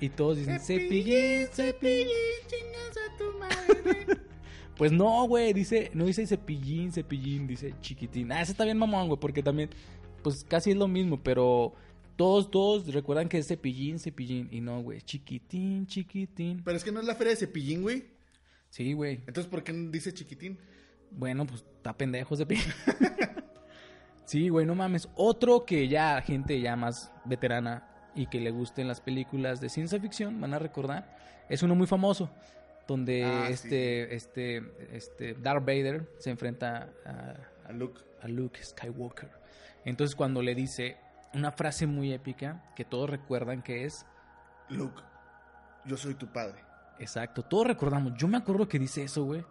[0.00, 2.08] Y todos dicen, Cepillín, Cepillín.
[4.80, 8.32] Pues no, güey, dice, no dice cepillín, cepillín, dice chiquitín.
[8.32, 9.68] Ah, ese está bien mamón, güey, porque también,
[10.22, 11.74] pues casi es lo mismo, pero
[12.16, 14.48] todos, todos recuerdan que es cepillín, cepillín.
[14.50, 16.62] Y no, güey, chiquitín, chiquitín.
[16.64, 18.04] Pero es que no es la feria de Cepillín, güey.
[18.70, 19.16] Sí, güey.
[19.26, 20.58] Entonces, ¿por qué dice chiquitín?
[21.10, 22.64] Bueno, pues está pendejo cepillín.
[24.24, 25.10] sí, güey, no mames.
[25.14, 30.00] Otro que ya, gente ya más veterana y que le gusten las películas de ciencia
[30.00, 31.18] ficción, van a recordar,
[31.50, 32.30] es uno muy famoso.
[32.90, 33.52] Donde Ah, sí.
[33.52, 34.62] este, este,
[34.92, 38.00] este, Darth Vader se enfrenta a, A Luke.
[38.20, 39.30] a Luke Skywalker.
[39.84, 40.96] Entonces cuando le dice
[41.32, 44.04] una frase muy épica que todos recuerdan que es
[44.70, 45.00] Luke,
[45.86, 46.64] yo soy tu padre.
[46.98, 48.14] exacto, todos recordamos.
[48.18, 49.44] Yo me acuerdo que dice eso, güey.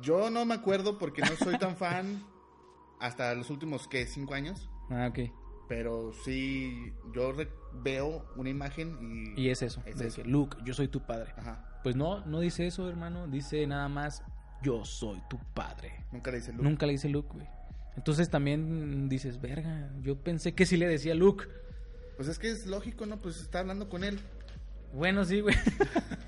[0.00, 2.22] Yo no me acuerdo porque no soy tan fan
[3.00, 4.06] hasta los últimos, ¿qué?
[4.06, 4.70] ¿Cinco años?
[4.90, 5.28] Ah, ok.
[5.68, 7.32] Pero sí, yo
[7.82, 9.42] veo una imagen y...
[9.42, 10.22] Y es eso, Es de eso.
[10.22, 11.32] que Luke, yo soy tu padre.
[11.36, 11.75] Ajá.
[11.86, 13.28] Pues no, no dice eso, hermano.
[13.28, 14.24] Dice nada más,
[14.60, 16.04] yo soy tu padre.
[16.10, 16.64] Nunca le dice Luke.
[16.64, 17.46] Nunca le dice Luke, güey.
[17.96, 21.44] Entonces también dices, verga, yo pensé que sí le decía Luke.
[22.16, 23.18] Pues es que es lógico, ¿no?
[23.18, 24.18] Pues está hablando con él.
[24.92, 25.54] Bueno, sí, güey.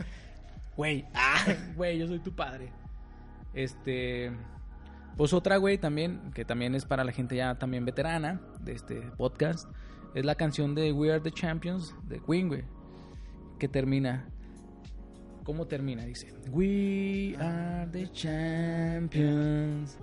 [0.76, 1.44] Güey, ah,
[1.74, 2.70] güey, yo soy tu padre.
[3.52, 4.30] Este,
[5.16, 9.00] pues otra, güey, también, que también es para la gente ya también veterana de este
[9.16, 9.68] podcast,
[10.14, 12.62] es la canción de We Are the Champions de Queen, güey,
[13.58, 14.28] que termina.
[15.48, 16.04] ¿Cómo termina?
[16.04, 19.96] Dice, We are the champions.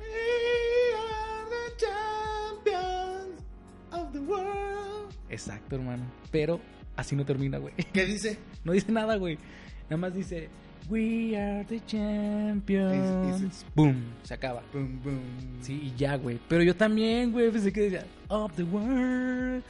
[5.30, 6.04] Exacto, hermano.
[6.32, 6.60] Pero
[6.96, 7.74] así no termina, güey.
[7.94, 8.38] ¿Qué dice?
[8.64, 9.38] No dice nada, güey.
[9.84, 10.50] Nada más dice,
[10.90, 13.42] We are the champions.
[13.52, 14.64] Dice- Boom, se acaba.
[14.74, 15.22] Boom, boom.
[15.62, 16.40] Sí, y ya, güey.
[16.48, 19.64] Pero yo también, güey, pensé que decía, Of the world.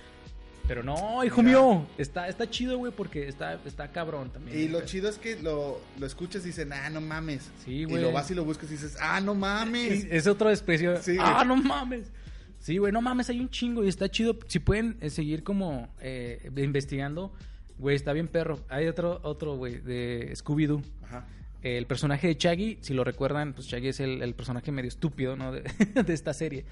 [0.67, 1.59] Pero no, hijo Mira.
[1.59, 1.87] mío.
[1.97, 4.57] Está, está chido, güey, porque está, está cabrón también.
[4.59, 7.51] Y lo chido es que lo, lo escuchas y dicen, ah, no mames.
[7.63, 8.01] Sí, Y güey.
[8.01, 10.05] lo vas y lo buscas y dices, ah, no mames.
[10.05, 11.01] Es, es otro desprecio.
[11.01, 11.47] Sí, ah, güey.
[11.47, 12.11] no mames.
[12.59, 14.39] Sí, güey, no mames, hay un chingo y está chido.
[14.47, 17.31] Si pueden eh, seguir como eh, investigando,
[17.77, 18.59] güey, está bien perro.
[18.69, 20.81] Hay otro, otro, güey, de Scooby-Doo.
[21.03, 21.27] Ajá.
[21.61, 25.35] El personaje de Shaggy, si lo recuerdan, pues Shaggy es el, el personaje medio estúpido,
[25.35, 25.51] ¿no?
[25.51, 25.61] De,
[26.05, 26.65] de esta serie.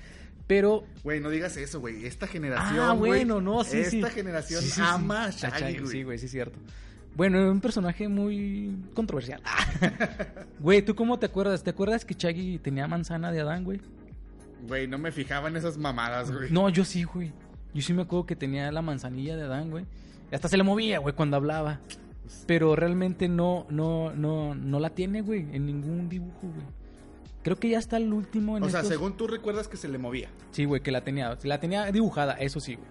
[0.47, 2.05] Pero Güey, no digas eso, güey.
[2.05, 2.79] Esta generación.
[2.79, 3.97] Ah, bueno, no, sí, sí.
[3.97, 4.81] Esta generación Sí, sí, sí.
[4.83, 5.91] ama a Shaggy, güey.
[5.91, 6.59] Sí, güey, sí, es cierto.
[7.15, 9.41] Bueno, es un personaje muy controversial.
[10.59, 11.63] Güey, ¿tú cómo te acuerdas?
[11.63, 13.79] ¿Te acuerdas que Shaggy tenía manzana de Adán, güey?
[14.67, 16.51] Güey, no me fijaba en esas mamadas, güey.
[16.51, 17.31] No, yo sí, güey.
[17.73, 19.85] Yo sí me acuerdo que tenía la manzanilla de Adán, güey.
[20.31, 21.79] Y hasta se le movía, güey, cuando hablaba.
[22.47, 26.65] Pero realmente no, no, no, no la tiene, güey, en ningún dibujo, güey.
[27.43, 29.87] Creo que ya está el último en O sea, estos- según tú recuerdas que se
[29.89, 30.29] le movía.
[30.51, 31.37] Sí, güey, que la tenía.
[31.43, 32.87] La tenía dibujada, eso sí, güey.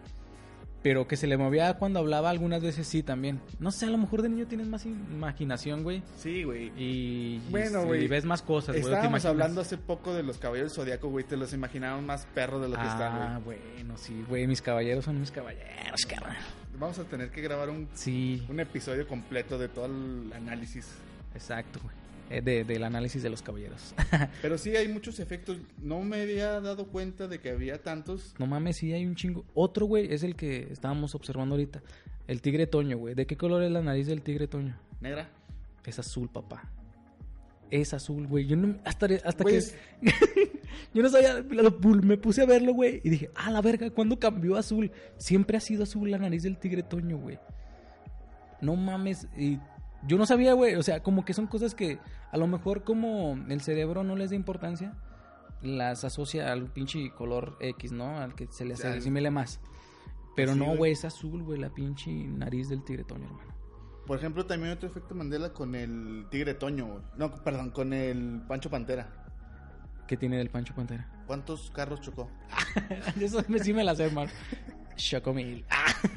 [0.83, 3.41] Pero que se le movía cuando hablaba algunas veces sí también.
[3.61, 6.03] No sé, a lo mejor de niño tienes más imaginación, güey.
[6.19, 6.73] Sí, güey.
[6.77, 8.09] Y, Bueno, y güey.
[8.09, 8.93] ves más cosas, güey.
[8.93, 11.25] Estábamos hablando hace poco de los caballeros zodiaco, güey.
[11.25, 14.49] Te los imaginaron más perros de lo que están, Ah, bueno, sí, güey.
[14.49, 16.35] Mis caballeros son mis caballeros, cabrón.
[16.81, 20.89] Vamos a tener que grabar un, Sí, un episodio completo de todo el análisis.
[21.33, 21.95] exacto, güey.
[22.33, 23.95] Eh, de- del análisis de los caballeros.
[24.43, 25.59] Pero sí hay muchos efectos.
[25.81, 28.35] No me había dado cuenta de que había tantos.
[28.39, 29.45] no mames, sí hay un chingo.
[29.55, 31.83] Otro, güey, es el que estábamos observando ahorita.
[32.29, 33.15] El tigre toño, güey.
[33.15, 34.77] ¿De qué color es la nariz del tigre toño?
[35.01, 35.29] Negra.
[35.85, 36.71] Es azul, papá.
[37.71, 38.47] Es azul, güey.
[38.47, 39.61] Yo no, hasta, hasta Güey,
[40.03, 40.13] que.
[40.95, 41.41] yo no sabía.
[41.41, 41.73] lo-
[42.03, 43.01] me puse a verlo, güey.
[43.03, 44.91] Y dije, ah, la verga, ¿cuándo cambió azul?
[45.17, 47.39] Siempre ha sido azul la nariz del tigre toño, güey.
[48.61, 49.27] No mames.
[49.37, 49.59] Y
[50.07, 50.75] yo no sabía, güey.
[50.77, 51.99] O sea, como que son cosas que
[52.31, 54.95] a lo mejor, como el cerebro no les da importancia,
[55.63, 58.19] las asocia al pinche color X, ¿no?
[58.19, 59.61] Al que se les Al- asimile más.
[60.35, 60.93] Pero Sí, no, güey.
[60.93, 63.53] es azul, güey, la pinche nariz del tigre toño, hermano.
[64.07, 67.03] Por ejemplo, también otro efecto Mandela con el tigre Toño, güey.
[67.17, 69.09] No, perdón, con el Pancho Pantera.
[70.09, 71.09] ¿Qué tiene del Pancho Pantera?
[71.29, 72.29] ¿Cuántos carros chocó?
[73.21, 74.29] Eso sí me la sé, hermano.
[74.97, 75.65] Chocomil.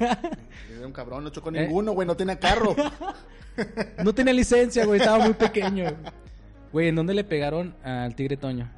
[0.70, 1.62] Era un cabrón, no chocó ¿Eh?
[1.62, 2.74] ninguno, güey, no tenía carro.
[4.04, 5.00] No tenía licencia, güey.
[5.00, 5.86] Estaba muy pequeño.
[6.72, 8.68] Güey, ¿en dónde le pegaron al tigre Toño?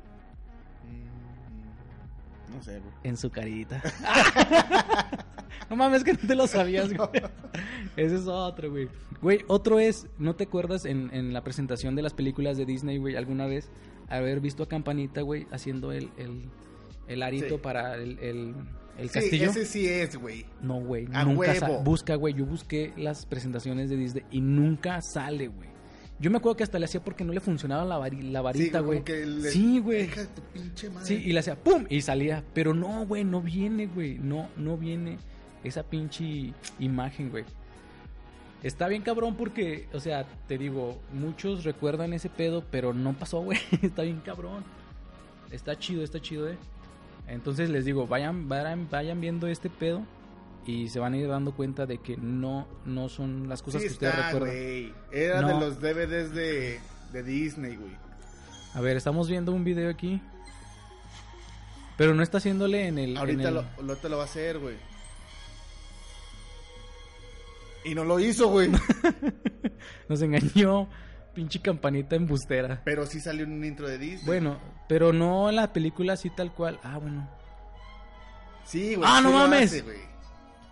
[0.85, 2.93] Mm, no sé, güey.
[3.05, 3.83] En su carita.
[5.70, 7.09] no mames, que no te lo sabías, güey.
[7.97, 8.89] Ese es otro, güey.
[9.20, 12.99] Güey, otro es, ¿no te acuerdas en, en la presentación de las películas de Disney,
[12.99, 13.68] güey, alguna vez
[14.09, 16.45] haber visto a Campanita, güey, haciendo el, el,
[17.09, 17.61] el arito Sí.
[17.61, 18.55] para el, el,
[18.99, 19.51] el Sí, castillo?
[19.51, 20.44] ese sí es, güey.
[20.61, 21.07] No, güey.
[21.07, 21.80] Nunca huevo.
[21.82, 22.34] Busca, güey.
[22.34, 25.68] Yo busqué las presentaciones de Disney y nunca sale, güey.
[26.20, 28.80] Yo me acuerdo que hasta le hacía porque no le funcionaba la, vari- la varita,
[28.80, 29.03] Sí, güey.
[29.53, 30.11] Sí, güey.
[31.05, 31.86] Sí, y le hacía ¡pum!
[31.88, 32.42] Y salía.
[32.55, 34.18] Pero no, güey, no viene, güey.
[34.18, 35.18] No, no viene
[35.62, 37.44] esa pinche imagen, güey.
[38.64, 43.40] Está bien cabrón porque, o sea, te digo, muchos recuerdan ese pedo, pero no pasó,
[43.40, 43.59] güey.
[43.82, 44.64] Está bien cabrón.
[45.53, 46.59] Está chido, está chido, eh.
[47.29, 50.03] Entonces les digo, vayan, vayan, vayan viendo este pedo
[50.66, 53.89] y se van a ir dando cuenta de que no, no son las cosas Sí
[53.89, 54.95] que ustedes está, recuerdan.
[55.12, 55.49] Era No.
[55.49, 56.81] de los DVDs de,
[57.12, 57.93] de Disney, güey.
[58.74, 60.20] A ver, estamos viendo un video aquí.
[61.97, 63.16] Pero no está haciéndole en el.
[63.16, 64.76] Ahorita en el- lo, lo, te lo va a hacer, güey.
[67.85, 68.70] Y no lo hizo, güey.
[70.09, 70.89] Nos engañó.
[71.39, 72.82] Pinche campanita embustera.
[72.84, 74.26] Pero sí salió en un intro de Disney.
[74.26, 74.59] Bueno,
[74.89, 76.80] pero no en la película así tal cual.
[76.82, 77.30] Ah, bueno.
[78.64, 79.09] Sí, güey.
[79.09, 79.72] ¡Ah, no mames!
[79.72, 79.84] hace.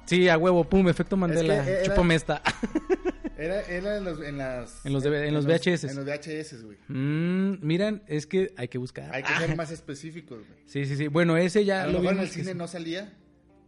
[0.06, 1.64] Sí, a huevo, pum, efecto Mandela.
[1.64, 2.42] era- Chúpame esta.
[3.38, 4.84] Era, era en los, en las...
[4.86, 5.84] En los en los VHS.
[5.84, 6.78] En los VHS, güey.
[6.88, 9.14] Mm, miren, es que hay que buscar.
[9.14, 10.58] Hay que Ah, ser más específicos, güey.
[10.64, 11.08] Sí, sí, sí.
[11.08, 12.58] Bueno, ese ya A lo lo mejor en el cine sí.
[12.58, 13.12] no salía.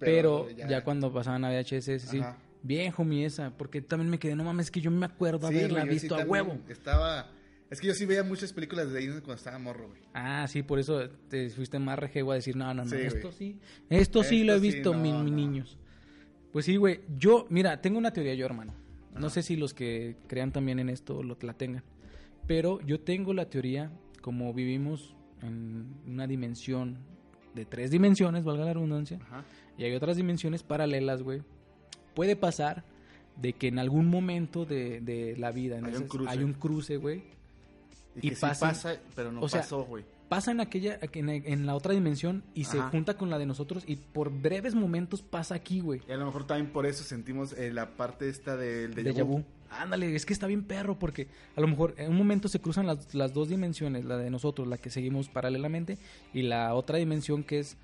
[0.00, 0.82] Pero, ya...
[0.82, 2.18] cuando pasaban a VHS, sí.
[2.18, 2.38] Ajá.
[2.62, 3.56] Bien, homie, esa.
[3.56, 6.58] Porque también me quedé, no mames, que yo me acuerdo haberla sí visto a huevo.
[6.68, 7.30] Estaba...
[7.70, 10.00] Es que yo sí veía muchas películas de Disney cuando estaba morro, güey.
[10.14, 13.30] Ah, sí, por eso te fuiste más rejego a decir, no, no, no, Sí, esto
[13.30, 13.58] sí,
[13.90, 15.24] esto sí lo he visto, no, mis no.
[15.24, 15.78] niños.
[16.50, 18.72] Pues sí, güey, yo, mira, tengo una teoría yo, hermano.
[19.18, 21.82] No sé si los que crean también en esto lo la tengan,
[22.46, 23.90] pero yo tengo la teoría,
[24.22, 26.98] como vivimos en una dimensión
[27.54, 29.44] de tres dimensiones, valga la redundancia, Ajá.
[29.76, 31.42] y hay otras dimensiones paralelas, güey.
[32.18, 32.82] Puede pasar
[33.36, 36.28] de que en algún momento de, de la vida Hay un cruce.
[36.30, 37.22] hay un cruce, güey,
[38.20, 40.04] Y, Y que sí pasan- pasa, pero no o sea, pasó, güey.
[40.28, 43.84] pasa en aquella en, en la otra dimensión y se junta con la de nosotros
[43.86, 46.00] y por breves momentos pasa aquí, güey.
[46.08, 49.22] Y a lo mejor también por eso sentimos eh, la parte esta del De déjà
[49.24, 49.44] vu.
[49.70, 52.86] Ándale, es que está bien perro porque a lo mejor en un momento se cruzan
[52.88, 55.98] las, las dos dimensiones, la de nosotros, la que seguimos paralelamente
[56.34, 57.76] y la otra dimensión que es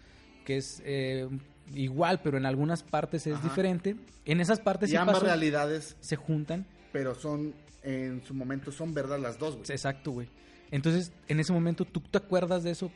[0.44, 1.28] que es eh,
[1.74, 3.48] igual, pero en algunas partes es Ajá.
[3.48, 3.96] diferente.
[4.24, 6.66] En esas partes y sí ambas pasó, realidades, se juntan.
[6.92, 9.66] pero son, en su momento, son verdad las dos, güey.
[9.70, 10.28] Exacto, güey.
[10.70, 12.90] Entonces, en ese momento tú te acuerdas de eso,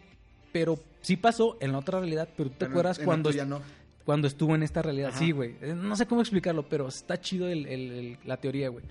[0.53, 3.61] pero sí pasó en la otra realidad, pero tú te Pero acuerdas en cuando, no.
[4.05, 5.11] cuando estuvo en esta realidad.
[5.11, 5.19] Ajá.
[5.19, 5.57] Sí, güey.
[5.61, 8.85] Eh, No sé cómo explicarlo, pero está chido el- el- el- la teoría, güey.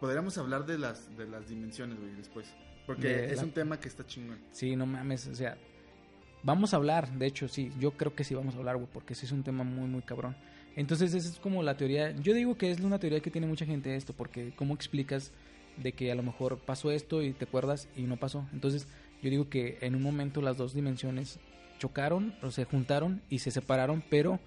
[0.00, 2.46] Podríamos hablar de las, de las dimensiones, güey, después.
[2.86, 4.38] Porque De es la- un tema que está chingón.
[4.52, 5.56] Sí, no mames, o sea,
[6.42, 9.14] vamos a hablar, de hecho, sí, yo creo que sí vamos a hablar, güey, porque
[9.14, 10.36] sí es un tema muy, muy cabrón.
[10.76, 13.66] Entonces, esa es como la teoría, yo digo que es una teoría que tiene mucha
[13.66, 15.32] gente esto, porque ¿cómo explicas
[15.76, 18.46] de que a lo mejor pasó esto y te acuerdas y no pasó?
[18.52, 18.86] Entonces,
[19.22, 21.40] yo digo que en un momento las dos dimensiones
[21.78, 24.38] chocaron o se juntaron y se separaron, pero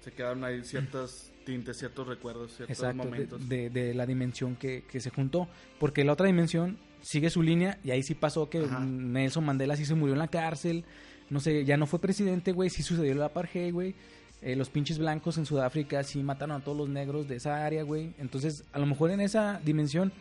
[0.00, 3.48] Se quedaron ahí ciertos tintes, ciertos recuerdos, ciertos exacto, de, momentos.
[3.48, 5.48] de- de la dimensión que, que se juntó.
[5.80, 8.80] Porque la otra dimensión sigue su línea y ahí sí pasó que Ajá.
[8.80, 10.84] Nelson Mandela sí se murió en la cárcel.
[11.30, 12.70] No sé, ya no fue presidente, güey.
[12.70, 13.94] Sí sucedió el apartheid, güey.
[14.40, 17.82] Eh, los pinches blancos en Sudáfrica sí mataron a todos los negros de esa área,
[17.82, 18.12] güey.
[18.18, 20.12] Entonces, a lo mejor en esa dimensión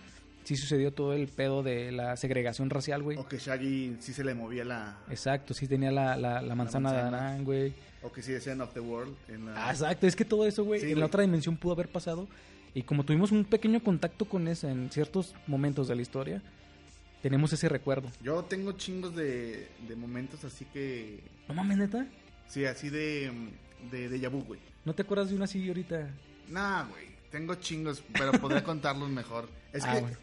[0.44, 3.18] sí sucedió todo el pedo de la segregación racial, güey.
[3.18, 4.98] O que Shaggy sí se le movía la...
[5.10, 7.30] Exacto, sí tenía la, la, la manzana de manzana.
[7.30, 7.74] Adán, güey.
[8.02, 9.14] O que sí decían of the world.
[9.28, 9.68] En la...
[9.68, 11.00] Ah, exacto, es que todo eso, güey, Sí, en güey.
[11.02, 12.28] la otra dimensión pudo haber pasado.
[12.74, 16.42] Y como tuvimos un pequeño contacto con eso en ciertos momentos de la historia,
[17.22, 18.10] tenemos ese recuerdo.
[18.22, 21.24] Yo tengo chingos de, de momentos así que...
[21.48, 22.06] No mames, neta.
[22.48, 23.32] Sí, así de...
[23.92, 24.60] De vu, güey.
[24.86, 26.10] ¿No te acuerdas de una así ahorita?
[26.50, 27.06] Nah, güey.
[27.32, 29.50] Tengo chingos, pero podría contarlos mejor.
[29.74, 30.02] Es Ah, que...
[30.02, 30.18] bueno.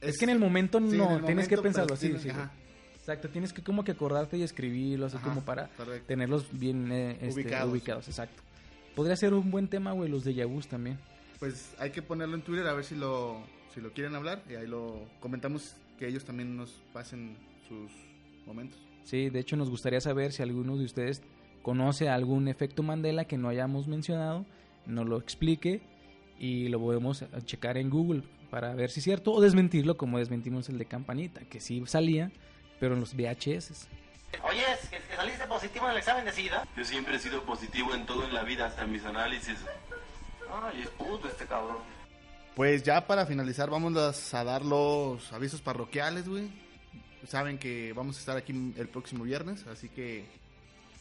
[0.00, 2.14] Es, que en el momento sí, no, el tienes que pensarlo así.
[2.18, 2.52] sí, ajá,
[2.94, 6.06] Exacto, tienes que como que acordarte y escribirlo así Ajá, como para correcto.
[6.06, 7.72] tenerlos bien eh, este, Ubicados.
[7.72, 8.08] ubicados.
[8.08, 8.42] Exacto.
[8.94, 10.98] Podría ser un buen tema, güey, los de vus también.
[11.38, 13.42] Pues hay que ponerlo en Twitter a ver si lo,
[13.74, 14.42] si lo quieren hablar.
[14.48, 17.36] Y ahí lo comentamos que ellos también nos pasen
[17.68, 17.90] sus
[18.46, 18.80] momentos.
[19.04, 21.22] Sí, de hecho nos gustaría saber si alguno de ustedes
[21.62, 24.44] conoce algún efecto Mandela que no hayamos mencionado,
[24.86, 25.82] nos lo explique
[26.38, 30.68] y lo podemos checar en Google para ver si es cierto o desmentirlo como desmentimos
[30.68, 32.30] el de Campanita, que sí salía,
[32.78, 33.88] pero en los VHS.
[34.42, 36.66] Oye, ¿es que, que saliste positivo en el examen de SIDA?
[36.76, 39.56] Yo siempre he sido positivo en todo en la vida, hasta en mis análisis.
[40.62, 41.78] Ay, es puto este cabrón.
[42.56, 46.48] Pues ya para finalizar, vamos a dar los avisos parroquiales, güey.
[47.26, 50.24] Saben que vamos a estar aquí el próximo viernes, así que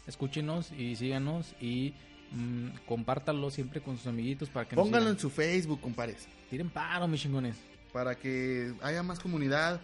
[0.05, 1.93] Escúchenos y síganos y
[2.31, 6.27] mm, compártanlo siempre con sus amiguitos para que nos pónganlo en su Facebook, compares.
[6.49, 7.55] Tiren paro, mis chingones.
[7.93, 9.79] Para que haya más comunidad.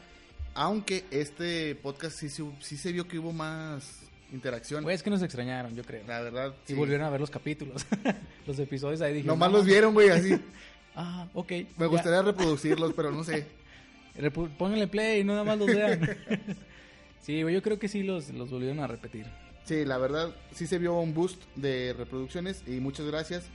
[0.56, 4.02] Aunque este podcast sí, se- sí se vio que hubo más
[4.34, 4.84] interacción.
[4.84, 6.04] Pues que nos extrañaron, yo creo.
[6.06, 6.74] La verdad, Y sí.
[6.74, 7.86] volvieron a ver los capítulos,
[8.46, 9.28] los episodios ahí dije.
[9.28, 10.36] Nomás "No, los vieron, güey, así.
[10.96, 11.52] Ah, ok.
[11.52, 11.86] Me ya.
[11.86, 13.48] gustaría reproducirlos, pero no sé.
[14.58, 16.02] Pónganle play, no nada más los vean.
[17.22, 19.26] sí, yo creo que sí los, los volvieron a repetir.
[19.64, 23.46] Sí, la verdad, sí se vio un boost de reproducciones y muchas gracias.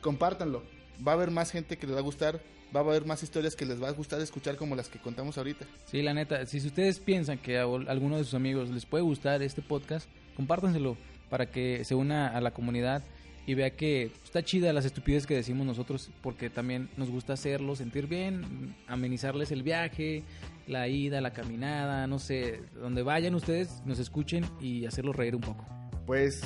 [0.00, 0.62] Compártanlo.
[1.06, 2.40] Va a haber más gente que les va a gustar.
[2.74, 5.36] Va a haber más historias que les va a gustar escuchar como las que contamos
[5.36, 5.66] ahorita.
[5.86, 9.42] Sí, la neta, si ustedes piensan que a alguno de sus amigos les puede gustar
[9.42, 10.96] este podcast, compártanselo
[11.28, 13.02] para que se una a la comunidad
[13.46, 17.76] y vea que está chida las estupideces que decimos nosotros, porque también nos gusta hacerlo
[17.76, 20.24] sentir bien, amenizarles el viaje,
[20.66, 25.42] la ida, la caminada, no sé, donde vayan ustedes, nos escuchen y hacerlos reír un
[25.42, 25.64] poco.
[26.06, 26.42] Pues,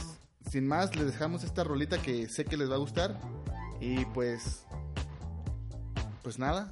[0.51, 3.19] sin más, les dejamos esta rolita que sé que les va a gustar.
[3.81, 4.67] Y pues,
[6.23, 6.69] pues nada,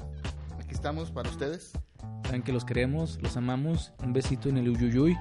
[0.58, 1.72] aquí estamos para ustedes.
[2.24, 5.16] Saben que los queremos, los amamos, un besito en el uyuyuy,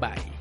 [0.00, 0.37] bye.